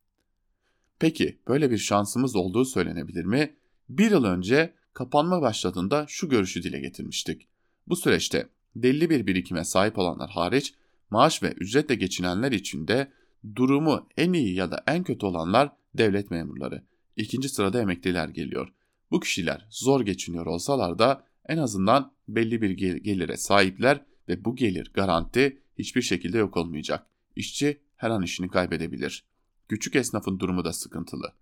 Peki 0.98 1.38
böyle 1.48 1.70
bir 1.70 1.78
şansımız 1.78 2.36
olduğu 2.36 2.64
söylenebilir 2.64 3.24
mi? 3.24 3.56
Bir 3.88 4.10
yıl 4.10 4.24
önce 4.24 4.74
kapanma 4.92 5.42
başladığında 5.42 6.04
şu 6.08 6.28
görüşü 6.28 6.62
dile 6.62 6.80
getirmiştik. 6.80 7.48
Bu 7.86 7.96
süreçte 7.96 8.48
belli 8.76 9.10
bir 9.10 9.26
birikime 9.26 9.64
sahip 9.64 9.98
olanlar 9.98 10.30
hariç 10.30 10.74
maaş 11.10 11.42
ve 11.42 11.52
ücretle 11.52 11.94
geçinenler 11.94 12.52
için 12.52 12.88
de 12.88 13.12
durumu 13.56 14.08
en 14.16 14.32
iyi 14.32 14.54
ya 14.54 14.70
da 14.70 14.84
en 14.86 15.02
kötü 15.02 15.26
olanlar 15.26 15.72
devlet 15.94 16.30
memurları. 16.30 16.84
İkinci 17.16 17.48
sırada 17.48 17.80
emekliler 17.80 18.28
geliyor. 18.28 18.72
Bu 19.10 19.20
kişiler 19.20 19.66
zor 19.70 20.00
geçiniyor 20.00 20.46
olsalar 20.46 20.98
da 20.98 21.24
en 21.48 21.58
azından 21.58 22.12
belli 22.28 22.62
bir 22.62 22.70
gelire 22.96 23.36
sahipler 23.36 24.04
ve 24.28 24.44
bu 24.44 24.56
gelir 24.56 24.90
garanti 24.94 25.62
hiçbir 25.78 26.02
şekilde 26.02 26.38
yok 26.38 26.56
olmayacak. 26.56 27.06
İşçi 27.36 27.80
her 27.96 28.10
an 28.10 28.22
işini 28.22 28.48
kaybedebilir. 28.48 29.24
Küçük 29.68 29.96
esnafın 29.96 30.38
durumu 30.38 30.64
da 30.64 30.72
sıkıntılı. 30.72 31.32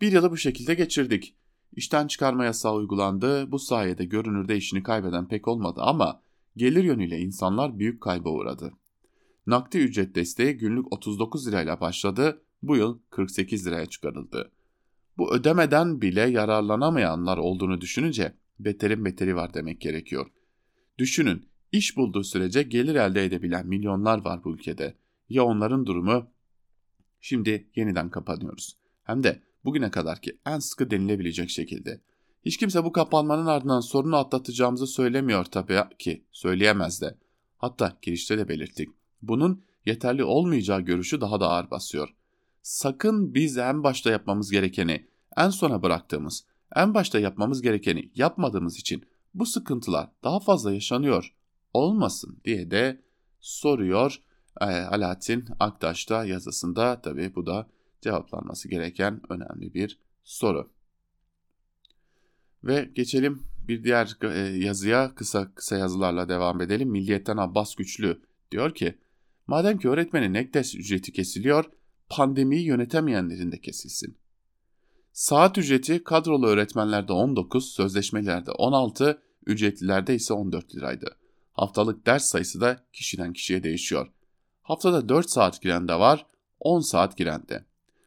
Bir 0.00 0.12
yılı 0.12 0.30
bu 0.30 0.36
şekilde 0.36 0.74
geçirdik. 0.74 1.34
İşten 1.72 2.06
çıkarma 2.06 2.44
yasağı 2.44 2.74
uygulandı. 2.74 3.52
Bu 3.52 3.58
sayede 3.58 4.04
görünürde 4.04 4.56
işini 4.56 4.82
kaybeden 4.82 5.28
pek 5.28 5.48
olmadı 5.48 5.80
ama 5.82 6.22
gelir 6.56 6.84
yönüyle 6.84 7.18
insanlar 7.18 7.78
büyük 7.78 8.00
kayba 8.00 8.30
uğradı. 8.30 8.72
Nakdi 9.46 9.78
ücret 9.78 10.14
desteği 10.14 10.56
günlük 10.56 10.92
39 10.92 11.48
lirayla 11.48 11.80
başladı, 11.80 12.42
bu 12.62 12.76
yıl 12.76 12.98
48 13.10 13.66
liraya 13.66 13.86
çıkarıldı. 13.86 14.52
Bu 15.18 15.34
ödemeden 15.34 16.00
bile 16.00 16.20
yararlanamayanlar 16.20 17.38
olduğunu 17.38 17.80
düşününce 17.80 18.32
beterin 18.58 19.04
beteri 19.04 19.36
var 19.36 19.54
demek 19.54 19.80
gerekiyor. 19.80 20.26
Düşünün, 20.98 21.46
iş 21.72 21.96
bulduğu 21.96 22.24
sürece 22.24 22.62
gelir 22.62 22.94
elde 22.94 23.24
edebilen 23.24 23.66
milyonlar 23.66 24.24
var 24.24 24.44
bu 24.44 24.54
ülkede. 24.54 24.94
Ya 25.28 25.44
onların 25.44 25.86
durumu? 25.86 26.26
Şimdi 27.20 27.70
yeniden 27.76 28.10
kapanıyoruz. 28.10 28.76
Hem 29.02 29.22
de 29.22 29.42
bugüne 29.64 29.90
kadar 29.90 30.20
ki 30.20 30.38
en 30.46 30.58
sıkı 30.58 30.90
denilebilecek 30.90 31.50
şekilde. 31.50 32.00
Hiç 32.44 32.56
kimse 32.56 32.84
bu 32.84 32.92
kapanmanın 32.92 33.46
ardından 33.46 33.80
sorunu 33.80 34.16
atlatacağımızı 34.16 34.86
söylemiyor 34.86 35.44
tabii 35.44 35.80
ki, 35.98 36.24
söyleyemez 36.32 37.00
de. 37.00 37.18
Hatta 37.58 37.96
girişte 38.02 38.38
de 38.38 38.48
belirttik. 38.48 38.88
Bunun 39.22 39.62
yeterli 39.86 40.24
olmayacağı 40.24 40.80
görüşü 40.80 41.20
daha 41.20 41.40
da 41.40 41.48
ağır 41.48 41.70
basıyor. 41.70 42.14
Sakın 42.62 43.34
biz 43.34 43.58
en 43.58 43.82
başta 43.82 44.10
yapmamız 44.10 44.50
gerekeni, 44.50 45.06
en 45.36 45.50
sona 45.50 45.82
bıraktığımız, 45.82 46.44
en 46.76 46.94
başta 46.94 47.18
yapmamız 47.18 47.62
gerekeni 47.62 48.10
yapmadığımız 48.14 48.78
için 48.78 49.04
bu 49.34 49.46
sıkıntılar 49.46 50.10
daha 50.24 50.40
fazla 50.40 50.72
yaşanıyor 50.72 51.34
olmasın 51.74 52.40
diye 52.44 52.70
de 52.70 53.00
soruyor 53.40 54.22
e, 54.60 54.64
Alaaddin 54.64 55.44
Aktaş'ta 55.60 56.24
yazısında. 56.24 57.00
Tabii 57.00 57.34
bu 57.34 57.46
da 57.46 57.68
cevaplanması 58.00 58.68
gereken 58.68 59.20
önemli 59.28 59.74
bir 59.74 59.98
soru. 60.24 60.70
Ve 62.64 62.90
geçelim 62.94 63.42
bir 63.68 63.84
diğer 63.84 64.16
e, 64.22 64.38
yazıya 64.38 65.14
kısa 65.14 65.54
kısa 65.54 65.78
yazılarla 65.78 66.28
devam 66.28 66.60
edelim. 66.60 66.90
Milliyetten 66.90 67.36
Abbas 67.36 67.74
Güçlü 67.74 68.22
diyor 68.50 68.74
ki 68.74 68.98
madem 69.46 69.78
ki 69.78 69.88
öğretmenin 69.88 70.34
ek 70.34 70.54
ders 70.54 70.74
ücreti 70.74 71.12
kesiliyor 71.12 71.64
pandemiyi 72.08 72.64
yönetemeyenlerin 72.64 73.52
de 73.52 73.60
kesilsin. 73.60 74.18
Saat 75.12 75.58
ücreti 75.58 76.04
kadrolu 76.04 76.46
öğretmenlerde 76.46 77.12
19, 77.12 77.72
sözleşmelerde 77.72 78.50
16, 78.50 79.22
ücretlilerde 79.46 80.14
ise 80.14 80.34
14 80.34 80.74
liraydı. 80.74 81.16
Haftalık 81.52 82.06
ders 82.06 82.24
sayısı 82.24 82.60
da 82.60 82.86
kişiden 82.92 83.32
kişiye 83.32 83.62
değişiyor. 83.62 84.12
Haftada 84.62 85.08
4 85.08 85.30
saat 85.30 85.62
giren 85.62 85.88
de 85.88 85.94
var, 85.94 86.26
10 86.60 86.80
saat 86.80 87.16
giren 87.16 87.48
de. 87.48 87.64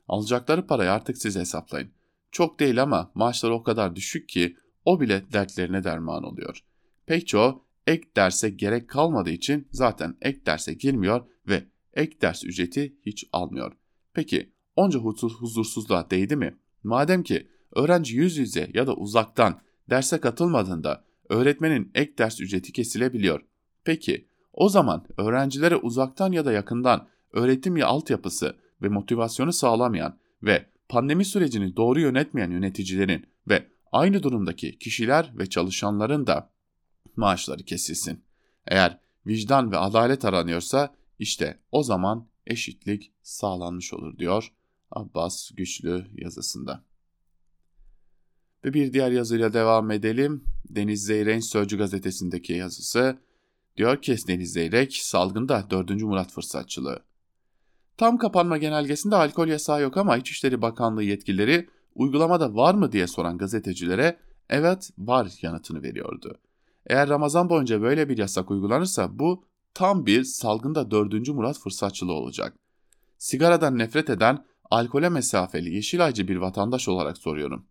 Alacakları 0.07 0.67
parayı 0.67 0.91
artık 0.91 1.17
siz 1.17 1.35
hesaplayın. 1.35 1.89
Çok 2.31 2.59
değil 2.59 2.81
ama 2.81 3.11
maaşları 3.15 3.53
o 3.53 3.63
kadar 3.63 3.95
düşük 3.95 4.29
ki 4.29 4.57
o 4.85 5.01
bile 5.01 5.23
dertlerine 5.33 5.83
derman 5.83 6.23
oluyor. 6.23 6.63
Pek 7.05 7.27
çoğu 7.27 7.63
ek 7.87 8.03
derse 8.15 8.49
gerek 8.49 8.89
kalmadığı 8.89 9.29
için 9.29 9.67
zaten 9.71 10.17
ek 10.21 10.45
derse 10.45 10.73
girmiyor 10.73 11.25
ve 11.47 11.63
ek 11.93 12.21
ders 12.21 12.43
ücreti 12.43 12.97
hiç 13.05 13.25
almıyor. 13.31 13.73
Peki 14.13 14.53
onca 14.75 14.99
huzursuzluğa 14.99 16.09
değdi 16.09 16.35
mi? 16.35 16.57
Madem 16.83 17.23
ki 17.23 17.47
öğrenci 17.75 18.15
yüz 18.15 18.37
yüze 18.37 18.71
ya 18.73 18.87
da 18.87 18.95
uzaktan 18.95 19.61
derse 19.89 20.19
katılmadığında 20.19 21.03
öğretmenin 21.29 21.91
ek 21.95 22.17
ders 22.17 22.41
ücreti 22.41 22.71
kesilebiliyor. 22.71 23.41
Peki 23.83 24.27
o 24.53 24.69
zaman 24.69 25.05
öğrencilere 25.17 25.75
uzaktan 25.75 26.31
ya 26.31 26.45
da 26.45 26.51
yakından 26.51 27.07
öğretim 27.31 27.77
ya 27.77 27.87
altyapısı 27.87 28.55
ve 28.83 28.89
motivasyonu 28.89 29.53
sağlamayan 29.53 30.17
ve 30.43 30.65
pandemi 30.89 31.25
sürecini 31.25 31.75
doğru 31.75 31.99
yönetmeyen 31.99 32.51
yöneticilerin 32.51 33.25
ve 33.49 33.67
aynı 33.91 34.23
durumdaki 34.23 34.79
kişiler 34.79 35.33
ve 35.37 35.49
çalışanların 35.49 36.27
da 36.27 36.51
maaşları 37.15 37.63
kesilsin. 37.63 38.23
Eğer 38.67 38.99
vicdan 39.27 39.71
ve 39.71 39.77
adalet 39.77 40.25
aranıyorsa 40.25 40.95
işte 41.19 41.59
o 41.71 41.83
zaman 41.83 42.27
eşitlik 42.47 43.11
sağlanmış 43.21 43.93
olur 43.93 44.17
diyor 44.17 44.53
Abbas 44.91 45.51
Güçlü 45.55 46.07
yazısında. 46.15 46.83
Ve 48.65 48.73
bir 48.73 48.93
diğer 48.93 49.11
yazıyla 49.11 49.53
devam 49.53 49.91
edelim. 49.91 50.43
Deniz 50.69 51.05
Zeyrek'in 51.05 51.39
Sözcü 51.39 51.77
gazetesindeki 51.77 52.53
yazısı 52.53 53.17
diyor 53.77 54.01
ki 54.01 54.15
Deniz 54.27 54.53
Zeyrek 54.53 54.95
salgında 54.95 55.67
4. 55.69 55.89
Murat 55.89 56.31
fırsatçılığı. 56.31 57.03
Tam 57.97 58.17
kapanma 58.17 58.57
genelgesinde 58.57 59.15
alkol 59.15 59.47
yasağı 59.47 59.81
yok 59.81 59.97
ama 59.97 60.17
İçişleri 60.17 60.61
Bakanlığı 60.61 61.03
yetkilileri 61.03 61.69
uygulamada 61.95 62.55
var 62.55 62.73
mı 62.73 62.91
diye 62.91 63.07
soran 63.07 63.37
gazetecilere 63.37 64.17
evet 64.49 64.89
var 64.97 65.31
yanıtını 65.41 65.83
veriyordu. 65.83 66.37
Eğer 66.87 67.09
Ramazan 67.09 67.49
boyunca 67.49 67.81
böyle 67.81 68.09
bir 68.09 68.17
yasak 68.17 68.51
uygulanırsa 68.51 69.19
bu 69.19 69.43
tam 69.73 70.05
bir 70.05 70.23
salgında 70.23 70.91
4. 70.91 71.29
Murat 71.29 71.59
fırsatçılığı 71.59 72.13
olacak. 72.13 72.53
Sigaradan 73.17 73.77
nefret 73.77 74.09
eden, 74.09 74.45
alkole 74.71 75.09
mesafeli 75.09 75.75
yeşilaycı 75.75 76.27
bir 76.27 76.35
vatandaş 76.35 76.87
olarak 76.87 77.17
soruyorum. 77.17 77.65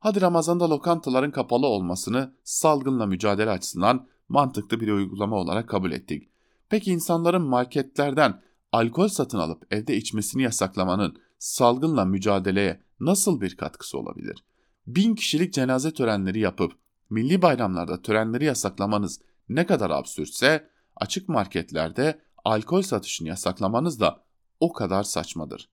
Hadi 0.00 0.20
Ramazan'da 0.20 0.70
lokantaların 0.70 1.30
kapalı 1.30 1.66
olmasını 1.66 2.32
salgınla 2.44 3.06
mücadele 3.06 3.50
açısından 3.50 4.06
mantıklı 4.28 4.80
bir 4.80 4.92
uygulama 4.92 5.36
olarak 5.36 5.68
kabul 5.68 5.92
ettik. 5.92 6.28
Peki 6.68 6.92
insanların 6.92 7.42
marketlerden 7.42 8.40
alkol 8.74 9.08
satın 9.08 9.38
alıp 9.38 9.66
evde 9.70 9.96
içmesini 9.96 10.42
yasaklamanın 10.42 11.16
salgınla 11.38 12.04
mücadeleye 12.04 12.80
nasıl 13.00 13.40
bir 13.40 13.56
katkısı 13.56 13.98
olabilir? 13.98 14.44
Bin 14.86 15.14
kişilik 15.14 15.54
cenaze 15.54 15.90
törenleri 15.90 16.38
yapıp 16.38 16.72
milli 17.10 17.42
bayramlarda 17.42 18.02
törenleri 18.02 18.44
yasaklamanız 18.44 19.20
ne 19.48 19.66
kadar 19.66 19.90
absürtse 19.90 20.68
açık 20.96 21.28
marketlerde 21.28 22.20
alkol 22.44 22.82
satışını 22.82 23.28
yasaklamanız 23.28 24.00
da 24.00 24.24
o 24.60 24.72
kadar 24.72 25.02
saçmadır. 25.02 25.68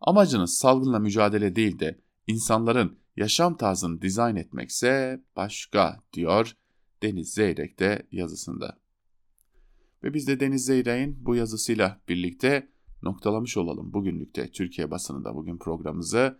Amacınız 0.00 0.54
salgınla 0.54 0.98
mücadele 0.98 1.56
değil 1.56 1.78
de 1.78 2.00
insanların 2.26 2.98
yaşam 3.16 3.56
tarzını 3.56 4.02
dizayn 4.02 4.36
etmekse 4.36 5.20
başka 5.36 6.00
diyor 6.12 6.52
Deniz 7.02 7.32
Zeyrek 7.32 7.78
de 7.78 8.06
yazısında. 8.12 8.78
Ve 10.06 10.14
biz 10.14 10.26
de 10.26 10.40
Deniz 10.40 10.64
Zeyrek'in 10.64 11.16
bu 11.20 11.34
yazısıyla 11.34 12.00
birlikte 12.08 12.68
noktalamış 13.02 13.56
olalım 13.56 13.92
bugünlükte 13.92 14.50
Türkiye 14.50 14.90
basınında 14.90 15.34
bugün 15.34 15.58
programımızı. 15.58 16.38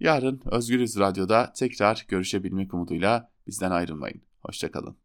Yarın 0.00 0.40
Özgürüz 0.44 0.98
Radyo'da 0.98 1.52
tekrar 1.52 2.04
görüşebilmek 2.08 2.74
umuduyla 2.74 3.30
bizden 3.46 3.70
ayrılmayın. 3.70 4.20
Hoşçakalın. 4.42 4.96